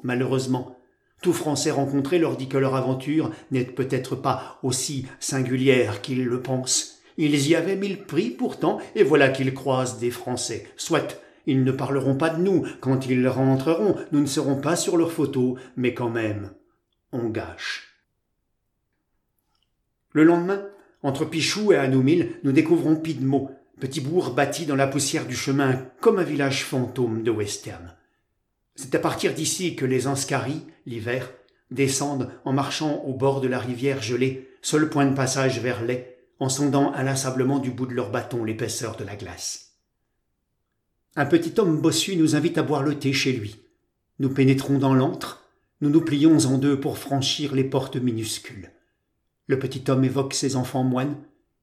Malheureusement, 0.03 0.79
tout 1.23 1.33
Français 1.33 1.71
rencontré 1.71 2.19
leur 2.19 2.37
dit 2.37 2.49
que 2.49 2.59
leur 2.59 2.75
aventure 2.75 3.31
n'est 3.51 3.65
peut-être 3.65 4.17
pas 4.17 4.59
aussi 4.63 5.07
singulière 5.21 6.03
qu'ils 6.03 6.25
le 6.25 6.43
pensent. 6.43 7.01
Ils 7.17 7.49
y 7.49 7.55
avaient 7.55 7.77
mille 7.77 8.05
prix 8.05 8.31
pourtant, 8.31 8.79
et 8.95 9.05
voilà 9.05 9.29
qu'ils 9.29 9.55
croisent 9.55 9.99
des 9.99 10.11
Français. 10.11 10.67
Soit 10.77 11.21
ils 11.47 11.65
ne 11.65 11.73
parleront 11.73 12.17
pas 12.17 12.31
de 12.31 12.43
nous. 12.43 12.67
Quand 12.81 13.07
ils 13.07 13.27
rentreront, 13.29 13.97
nous 14.13 14.21
ne 14.21 14.27
serons 14.27 14.57
pas 14.57 14.77
sur 14.77 14.97
leurs 14.97 15.13
photos, 15.13 15.59
mais 15.77 15.95
quand 15.95 16.11
même, 16.11 16.51
on 17.13 17.29
gâche. 17.29 17.97
Le 20.13 20.25
lendemain, 20.25 20.67
entre 21.03 21.25
Pichou 21.25 21.73
et 21.73 21.77
Anoumil, 21.77 22.35
nous 22.45 22.53
découvrons 22.53 22.97
Pidmo, 22.97 23.51
petit 23.81 24.01
bourg 24.01 24.35
bâti 24.35 24.67
dans 24.67 24.77
la 24.77 24.87
poussière 24.87 25.27
du 25.27 25.35
chemin 25.35 25.87
comme 26.01 26.19
un 26.19 26.25
village 26.25 26.65
fantôme 26.65 27.23
de 27.23 27.31
western. 27.31 27.95
C'est 28.75 28.95
à 28.95 28.99
partir 28.99 29.35
d'ici 29.35 29.77
que 29.77 29.85
les 29.85 30.07
Anscaris, 30.07 30.63
l'hiver, 30.87 31.31
descendent 31.71 32.31
en 32.45 32.53
marchant 32.53 33.03
au 33.05 33.15
bord 33.15 33.41
de 33.41 33.49
la 33.49 33.59
rivière 33.59 34.03
gelée, 34.03 34.51
seul 34.63 34.89
point 34.89 35.07
de 35.07 35.15
passage 35.15 35.61
vers 35.61 35.83
l'est, 35.83 36.17
en 36.39 36.49
sondant 36.49 36.93
inlassablement 36.95 37.59
du 37.59 37.71
bout 37.71 37.87
de 37.87 37.95
leur 37.95 38.11
bâton 38.11 38.45
l'épaisseur 38.45 38.97
de 38.97 39.05
la 39.05 39.17
glace. 39.17 39.77
Un 41.15 41.27
petit 41.27 41.59
homme 41.59 41.81
bossu 41.81 42.17
nous 42.17 42.37
invite 42.37 42.59
à 42.59 42.63
boire 42.63 42.83
le 42.83 42.99
thé 42.99 43.13
chez 43.13 43.33
lui. 43.33 43.61
Nous 44.19 44.31
pénétrons 44.31 44.79
dans 44.79 44.95
l'antre, 44.95 45.45
nous 45.81 45.91
nous 45.91 46.01
plions 46.01 46.39
en 46.47 46.59
deux 46.59 46.81
pour 46.81 46.97
franchir 46.97 47.55
les 47.55 47.65
portes 47.65 47.97
minuscules. 47.97 48.73
Le 49.47 49.59
petit 49.59 49.85
homme 49.91 50.05
évoque 50.05 50.33
ses 50.33 50.57
enfants 50.57 50.85
moines, 50.85 51.17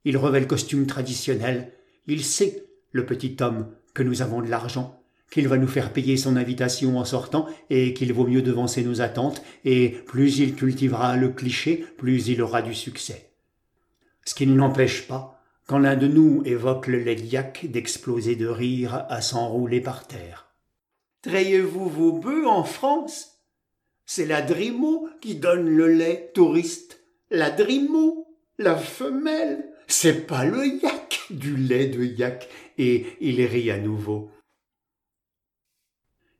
il 0.06 0.18
revêt 0.18 0.42
le 0.42 0.46
costume 0.46 0.86
traditionnel, 0.86 1.74
il 2.06 2.24
sait, 2.24 2.66
le 2.92 3.06
petit 3.06 3.38
homme, 3.42 3.72
que 3.94 4.04
nous 4.04 4.22
avons 4.22 4.42
de 4.42 4.50
l'argent, 4.50 4.99
qu'il 5.32 5.48
va 5.48 5.58
nous 5.58 5.68
faire 5.68 5.94
payer 5.94 6.18
son 6.18 6.36
invitation 6.36 6.98
en 6.98 7.06
sortant 7.06 7.48
et 7.70 7.94
qu'il 7.94 8.14
vaut 8.14 8.28
mieux 8.28 8.42
devancer 8.42 8.84
nos 8.84 9.02
attentes, 9.02 9.44
et 9.66 9.90
plus 9.90 10.40
il 10.40 10.56
cultivera 10.56 11.18
le 11.18 11.30
cliché, 11.30 11.86
plus 11.98 12.28
il 12.28 12.42
aura 12.42 12.62
du 12.62 12.74
succès. 12.74 13.30
Ce 14.26 14.36
qui 14.36 14.48
ne 14.48 14.56
l'empêche 14.56 15.08
pas, 15.08 15.42
quand 15.68 15.80
l'un 15.80 15.96
de 15.96 16.08
nous 16.08 16.42
évoque 16.46 16.88
le 16.88 17.00
Lédiac, 17.00 17.68
d'exploser 17.70 18.36
de 18.36 18.48
rire 18.48 19.06
à 19.10 19.22
s'enrouler 19.22 19.82
par 19.82 20.08
terre. 20.08 20.48
Trayez-vous 21.22 21.90
vos 21.90 22.14
bœufs 22.14 22.48
en 22.48 22.64
France? 22.64 23.40
C'est 24.06 24.26
la 24.26 24.42
Drimo 24.42 25.08
qui 25.22 25.36
donne 25.36 25.70
le 25.70 25.88
lait 25.88 26.32
touriste. 26.34 27.04
La 27.30 27.52
Drimo, 27.52 28.28
la 28.58 28.76
femelle, 28.76 29.70
c'est 29.88 30.26
pas 30.28 30.46
le 30.46 30.66
yak 30.66 31.22
du 31.30 31.58
lait 31.58 31.88
de 31.88 32.04
yak. 32.04 32.48
Et 32.78 33.06
il 33.22 33.44
rit 33.44 33.70
à 33.70 33.78
nouveau. 33.78 34.32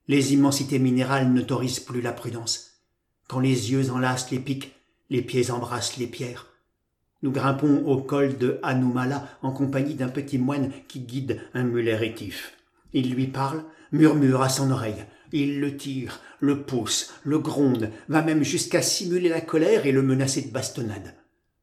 Les 0.10 0.34
immensités 0.34 0.80
minérales 0.80 1.32
n'autorisent 1.32 1.80
plus 1.80 2.02
la 2.02 2.12
prudence. 2.12 2.82
Quand 3.28 3.40
les 3.40 3.72
yeux 3.72 3.92
enlacent 3.92 4.32
les 4.32 4.40
pics, 4.40 4.74
les 5.12 5.22
pieds 5.22 5.52
embrassent 5.52 5.98
les 5.98 6.08
pierres. 6.08 6.48
Nous 7.22 7.32
grimpons 7.32 7.86
au 7.86 8.02
col 8.02 8.36
de 8.40 8.60
Anoumala 8.64 9.28
en 9.44 9.52
compagnie 9.52 9.94
d'un 9.94 10.10
petit 10.10 10.40
moine 10.40 10.72
qui 10.88 11.02
guide 11.02 11.40
un 11.54 11.62
mulet 11.62 11.96
rétif. 11.96 12.58
Il 12.92 13.14
lui 13.14 13.28
parle, 13.28 13.64
murmure 13.92 14.42
à 14.42 14.50
son 14.50 14.72
oreille. 14.72 15.06
Il 15.32 15.60
le 15.60 15.78
tire, 15.78 16.20
le 16.40 16.64
pousse, 16.64 17.14
le 17.24 17.38
gronde, 17.38 17.92
va 18.08 18.24
même 18.24 18.42
jusqu'à 18.42 18.82
simuler 18.82 19.30
la 19.30 19.42
colère 19.42 19.86
et 19.86 19.92
le 19.92 20.02
menacer 20.02 20.42
de 20.42 20.52
bastonnade. 20.52 21.14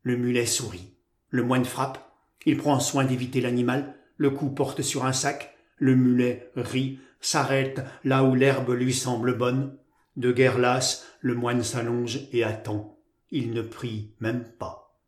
Le 0.04 0.16
mulet 0.16 0.46
sourit. 0.46 0.92
Le 1.30 1.42
moine 1.42 1.64
frappe. 1.64 1.98
Il 2.44 2.58
prend 2.58 2.78
soin 2.78 3.06
d'éviter 3.06 3.40
l'animal. 3.40 3.96
Le 4.18 4.30
coup 4.30 4.50
porte 4.50 4.82
sur 4.82 5.04
un 5.04 5.12
sac. 5.12 5.55
Le 5.78 5.94
mulet 5.94 6.50
rit, 6.56 7.00
s'arrête 7.20 7.82
là 8.04 8.24
où 8.24 8.34
l'herbe 8.34 8.70
lui 8.70 8.94
semble 8.94 9.36
bonne. 9.36 9.76
De 10.16 10.32
guerre 10.32 10.58
lasse, 10.58 11.06
le 11.20 11.34
moine 11.34 11.62
s'allonge 11.62 12.20
et 12.32 12.44
attend. 12.44 12.98
Il 13.30 13.52
ne 13.52 13.62
prie 13.62 14.14
même 14.20 14.44
pas. 14.58 14.98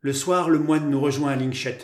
Le 0.00 0.12
soir, 0.12 0.50
le 0.50 0.58
moine 0.58 0.90
nous 0.90 1.00
rejoint 1.00 1.32
à 1.32 1.36
Linchet. 1.36 1.78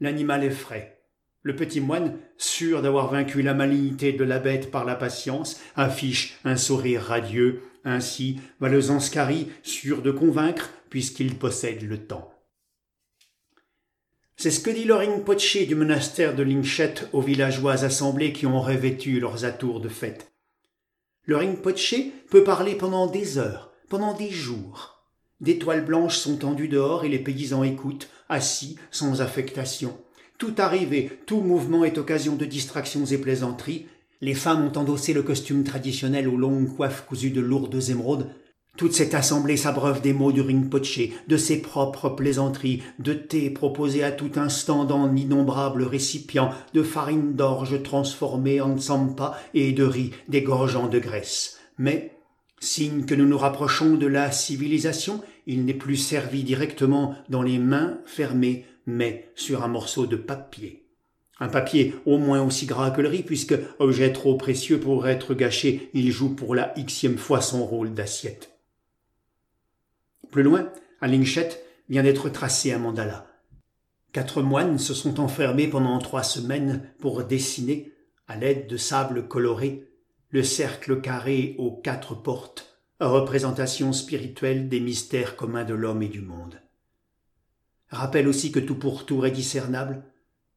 L'animal 0.00 0.44
est 0.44 0.50
frais. 0.50 1.00
Le 1.42 1.56
petit 1.56 1.80
moine, 1.80 2.18
sûr 2.36 2.82
d'avoir 2.82 3.10
vaincu 3.10 3.42
la 3.42 3.54
malignité 3.54 4.12
de 4.12 4.24
la 4.24 4.38
bête 4.38 4.70
par 4.70 4.84
la 4.84 4.94
patience, 4.94 5.60
affiche 5.74 6.38
un 6.44 6.56
sourire 6.56 7.02
radieux. 7.02 7.62
Ainsi 7.84 8.40
va 8.60 8.68
le 8.68 8.80
sûr 9.62 10.02
de 10.02 10.10
convaincre, 10.10 10.70
puisqu'il 10.90 11.36
possède 11.36 11.82
le 11.82 11.98
temps. 11.98 12.35
C'est 14.38 14.50
ce 14.50 14.60
que 14.60 14.68
dit 14.68 14.84
le 14.84 14.94
Rinpoché 14.94 15.64
du 15.64 15.74
monastère 15.74 16.36
de 16.36 16.42
Linchet 16.42 16.92
aux 17.14 17.22
villageois 17.22 17.84
assemblés 17.84 18.34
qui 18.34 18.44
ont 18.44 18.60
revêtu 18.60 19.18
leurs 19.18 19.46
atours 19.46 19.80
de 19.80 19.88
fête. 19.88 20.30
Le 21.24 21.36
Rinpoché 21.36 22.12
peut 22.28 22.44
parler 22.44 22.74
pendant 22.74 23.06
des 23.06 23.38
heures, 23.38 23.72
pendant 23.88 24.12
des 24.12 24.28
jours. 24.28 25.02
Des 25.40 25.58
toiles 25.58 25.86
blanches 25.86 26.18
sont 26.18 26.36
tendues 26.36 26.68
dehors 26.68 27.06
et 27.06 27.08
les 27.08 27.18
paysans 27.18 27.64
écoutent, 27.64 28.10
assis, 28.28 28.76
sans 28.90 29.22
affectation. 29.22 29.96
Tout 30.36 30.54
arrivé, 30.58 31.18
tout 31.24 31.40
mouvement 31.40 31.86
est 31.86 31.96
occasion 31.96 32.36
de 32.36 32.44
distractions 32.44 33.06
et 33.06 33.16
plaisanteries. 33.16 33.86
Les 34.20 34.34
femmes 34.34 34.66
ont 34.66 34.78
endossé 34.78 35.14
le 35.14 35.22
costume 35.22 35.64
traditionnel 35.64 36.28
aux 36.28 36.36
longues 36.36 36.76
coiffes 36.76 37.06
cousues 37.08 37.30
de 37.30 37.40
lourdes 37.40 37.88
émeraudes, 37.88 38.28
toute 38.76 38.92
cette 38.92 39.14
assemblée 39.14 39.56
s'abreuve 39.56 40.02
des 40.02 40.12
mots 40.12 40.32
du 40.32 40.40
Rinpoche, 40.40 41.00
de 41.28 41.36
ses 41.36 41.62
propres 41.62 42.10
plaisanteries, 42.10 42.82
de 42.98 43.14
thé 43.14 43.50
proposé 43.50 44.04
à 44.04 44.12
tout 44.12 44.32
instant 44.36 44.84
dans 44.84 45.06
d'innombrables 45.06 45.82
récipients, 45.82 46.50
de 46.74 46.82
farine 46.82 47.34
d'orge 47.34 47.82
transformée 47.82 48.60
en 48.60 48.76
tsampa 48.76 49.38
et 49.54 49.72
de 49.72 49.84
riz 49.84 50.12
dégorgeant 50.28 50.88
de 50.88 50.98
graisse. 50.98 51.58
Mais, 51.78 52.16
signe 52.60 53.04
que 53.04 53.14
nous 53.14 53.26
nous 53.26 53.38
rapprochons 53.38 53.94
de 53.94 54.06
la 54.06 54.30
civilisation, 54.30 55.22
il 55.46 55.64
n'est 55.64 55.74
plus 55.74 55.96
servi 55.96 56.42
directement 56.42 57.14
dans 57.28 57.42
les 57.42 57.58
mains 57.58 57.98
fermées, 58.04 58.66
mais 58.86 59.30
sur 59.34 59.64
un 59.64 59.68
morceau 59.68 60.06
de 60.06 60.16
papier. 60.16 60.84
Un 61.38 61.48
papier 61.48 61.94
au 62.06 62.18
moins 62.18 62.42
aussi 62.42 62.66
gras 62.66 62.90
que 62.90 63.02
le 63.02 63.08
riz, 63.08 63.22
puisque, 63.22 63.54
objet 63.78 64.12
trop 64.12 64.36
précieux 64.36 64.80
pour 64.80 65.06
être 65.06 65.34
gâché, 65.34 65.90
il 65.92 66.10
joue 66.10 66.34
pour 66.34 66.54
la 66.54 66.72
xième 66.78 67.18
fois 67.18 67.42
son 67.42 67.64
rôle 67.64 67.92
d'assiette. 67.92 68.55
Plus 70.30 70.42
loin, 70.42 70.70
à 71.00 71.08
Linchet, 71.08 71.62
vient 71.88 72.02
d'être 72.02 72.28
tracé 72.28 72.72
un 72.72 72.78
mandala. 72.78 73.26
Quatre 74.12 74.42
moines 74.42 74.78
se 74.78 74.94
sont 74.94 75.20
enfermés 75.20 75.68
pendant 75.68 75.98
trois 75.98 76.22
semaines 76.22 76.90
pour 76.98 77.24
dessiner, 77.24 77.92
à 78.28 78.36
l'aide 78.36 78.66
de 78.66 78.76
sable 78.76 79.28
coloré, 79.28 79.88
le 80.30 80.42
cercle 80.42 81.00
carré 81.00 81.54
aux 81.58 81.70
quatre 81.70 82.14
portes, 82.14 82.80
représentation 83.00 83.92
spirituelle 83.92 84.68
des 84.68 84.80
mystères 84.80 85.36
communs 85.36 85.64
de 85.64 85.74
l'homme 85.74 86.02
et 86.02 86.08
du 86.08 86.20
monde. 86.20 86.60
Rappelle 87.90 88.26
aussi 88.26 88.50
que 88.50 88.58
tout 88.58 88.78
pourtour 88.78 89.26
est 89.26 89.30
discernable, 89.30 90.02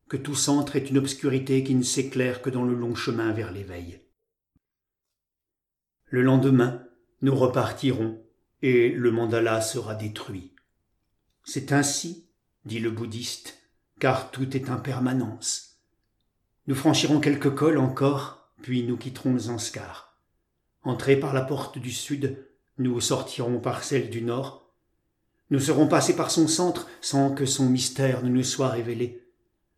que 0.07 0.17
tout 0.17 0.35
centre 0.35 0.75
est 0.75 0.89
une 0.89 0.97
obscurité 0.97 1.63
qui 1.63 1.75
ne 1.75 1.83
s'éclaire 1.83 2.41
que 2.41 2.49
dans 2.49 2.63
le 2.63 2.73
long 2.73 2.95
chemin 2.95 3.31
vers 3.31 3.51
l'éveil. 3.51 4.01
Le 6.05 6.23
lendemain, 6.23 6.83
nous 7.21 7.35
repartirons 7.35 8.19
et 8.61 8.89
le 8.89 9.11
mandala 9.11 9.61
sera 9.61 9.95
détruit. 9.95 10.53
C'est 11.43 11.71
ainsi, 11.71 12.27
dit 12.65 12.79
le 12.79 12.91
bouddhiste, 12.91 13.57
car 13.99 14.31
tout 14.31 14.55
est 14.55 14.69
impermanence. 14.69 15.77
Nous 16.67 16.75
franchirons 16.75 17.19
quelques 17.19 17.55
cols 17.55 17.77
encore, 17.77 18.51
puis 18.61 18.83
nous 18.83 18.97
quitterons 18.97 19.33
le 19.33 19.39
Zanskar. 19.39 20.17
Entrés 20.83 21.15
par 21.17 21.33
la 21.33 21.41
porte 21.41 21.77
du 21.77 21.91
sud, 21.91 22.45
nous 22.77 22.99
sortirons 23.01 23.59
par 23.59 23.83
celle 23.83 24.09
du 24.09 24.21
nord. 24.21 24.71
Nous 25.49 25.59
serons 25.59 25.87
passés 25.87 26.15
par 26.15 26.31
son 26.31 26.47
centre 26.47 26.87
sans 27.01 27.33
que 27.33 27.45
son 27.45 27.65
mystère 27.65 28.23
ne 28.23 28.29
nous 28.29 28.43
soit 28.43 28.69
révélé, 28.69 29.23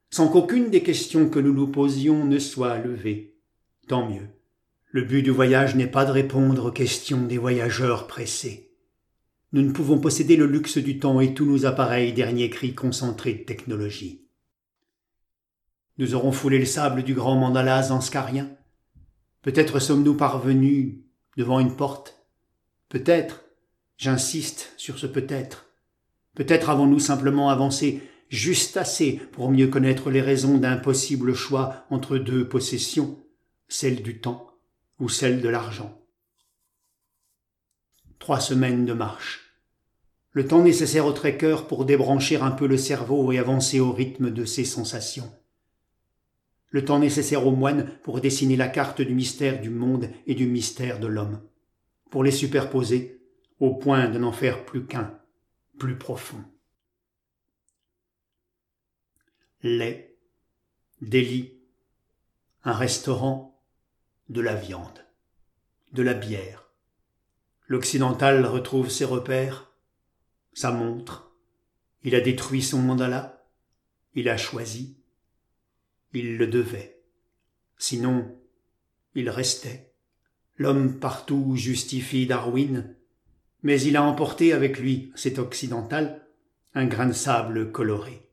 sans 0.09 0.27
qu'aucune 0.27 0.69
des 0.69 0.83
questions 0.83 1.29
que 1.29 1.39
nous 1.39 1.53
nous 1.53 1.67
posions 1.67 2.25
ne 2.25 2.39
soit 2.39 2.77
levée. 2.79 3.37
Tant 3.87 4.09
mieux. 4.09 4.27
Le 4.89 5.03
but 5.03 5.23
du 5.23 5.31
voyage 5.31 5.75
n'est 5.75 5.87
pas 5.87 6.03
de 6.03 6.11
répondre 6.11 6.65
aux 6.65 6.71
questions 6.71 7.25
des 7.25 7.37
voyageurs 7.37 8.07
pressés. 8.07 8.70
Nous 9.53 9.61
ne 9.61 9.71
pouvons 9.71 9.99
posséder 9.99 10.37
le 10.37 10.45
luxe 10.45 10.77
du 10.77 10.97
temps 10.97 11.19
et 11.19 11.33
tous 11.33 11.45
nos 11.45 11.65
appareils 11.65 12.13
dernier 12.13 12.49
cri 12.49 12.73
concentrés 12.73 13.33
de 13.33 13.43
technologie. 13.43 14.25
Nous 15.97 16.15
aurons 16.15 16.31
foulé 16.31 16.57
le 16.57 16.65
sable 16.65 17.03
du 17.03 17.13
grand 17.13 17.35
mandala 17.35 17.83
zanskarien. 17.83 18.49
Peut-être 19.41 19.79
sommes-nous 19.79 20.15
parvenus 20.15 20.99
devant 21.35 21.59
une 21.59 21.75
porte. 21.75 22.25
Peut-être, 22.87 23.43
j'insiste 23.97 24.73
sur 24.77 24.97
ce 24.97 25.05
peut-être. 25.05 25.65
Peut-être 26.33 26.69
avons-nous 26.69 26.99
simplement 26.99 27.49
avancé 27.49 28.01
juste 28.29 28.77
assez 28.77 29.13
pour 29.33 29.51
mieux 29.51 29.67
connaître 29.67 30.09
les 30.09 30.21
raisons 30.21 30.57
d'un 30.57 30.77
possible 30.77 31.33
choix 31.33 31.85
entre 31.89 32.17
deux 32.17 32.47
possessions, 32.47 33.21
celle 33.67 34.01
du 34.01 34.21
temps 34.21 34.49
ou 34.99 35.09
celle 35.09 35.41
de 35.41 35.49
l'argent. 35.49 36.01
Trois 38.17 38.39
semaines 38.39 38.85
de 38.85 38.93
marche 38.93 39.40
le 40.33 40.47
temps 40.47 40.63
nécessaire 40.63 41.05
au 41.05 41.11
trekker 41.11 41.57
pour 41.67 41.85
débrancher 41.85 42.37
un 42.37 42.51
peu 42.51 42.67
le 42.67 42.77
cerveau 42.77 43.31
et 43.31 43.39
avancer 43.39 43.79
au 43.79 43.91
rythme 43.91 44.31
de 44.31 44.45
ses 44.45 44.63
sensations. 44.63 45.31
Le 46.69 46.85
temps 46.85 46.99
nécessaire 46.99 47.45
au 47.45 47.51
moine 47.51 47.91
pour 48.03 48.21
dessiner 48.21 48.55
la 48.55 48.69
carte 48.69 49.01
du 49.01 49.13
mystère 49.13 49.59
du 49.59 49.69
monde 49.69 50.09
et 50.27 50.35
du 50.35 50.47
mystère 50.47 50.99
de 50.99 51.07
l'homme, 51.07 51.41
pour 52.09 52.23
les 52.23 52.31
superposer 52.31 53.21
au 53.59 53.75
point 53.75 54.07
de 54.07 54.17
n'en 54.17 54.31
faire 54.31 54.65
plus 54.65 54.85
qu'un, 54.85 55.19
plus 55.77 55.97
profond. 55.97 56.43
Lait, 59.63 60.15
des 61.01 61.21
lits, 61.21 61.53
un 62.63 62.73
restaurant, 62.73 63.61
de 64.29 64.39
la 64.39 64.55
viande, 64.55 65.05
de 65.91 66.03
la 66.03 66.13
bière. 66.13 66.69
L'occidental 67.67 68.45
retrouve 68.45 68.89
ses 68.89 69.03
repères, 69.03 69.70
sa 70.53 70.71
montre. 70.71 71.31
Il 72.03 72.15
a 72.15 72.21
détruit 72.21 72.61
son 72.61 72.79
mandala. 72.79 73.45
Il 74.15 74.29
a 74.29 74.37
choisi. 74.37 74.97
Il 76.13 76.37
le 76.37 76.47
devait. 76.47 76.99
Sinon, 77.77 78.37
il 79.15 79.29
restait. 79.29 79.93
L'homme 80.57 80.99
partout 80.99 81.55
justifie 81.55 82.27
Darwin, 82.27 82.95
mais 83.63 83.81
il 83.81 83.95
a 83.95 84.03
emporté 84.03 84.53
avec 84.53 84.79
lui, 84.79 85.11
cet 85.15 85.39
occidental, 85.39 86.27
un 86.73 86.85
grain 86.85 87.07
de 87.07 87.13
sable 87.13 87.71
coloré. 87.71 88.29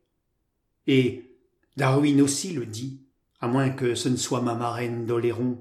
Et 0.86 1.36
Darwin 1.76 2.20
aussi 2.20 2.52
le 2.52 2.66
dit, 2.66 3.02
à 3.40 3.48
moins 3.48 3.70
que 3.70 3.94
ce 3.94 4.08
ne 4.08 4.16
soit 4.16 4.40
ma 4.40 4.54
marraine 4.54 5.06
d'Oléron, 5.06 5.60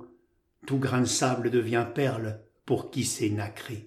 tout 0.66 0.80
grain 0.80 1.02
de 1.02 1.06
sable 1.06 1.52
devient 1.52 1.88
perle 1.94 2.42
pour 2.66 2.92
qui 2.92 3.06
s'est 3.06 3.30
nacré. 3.30 3.87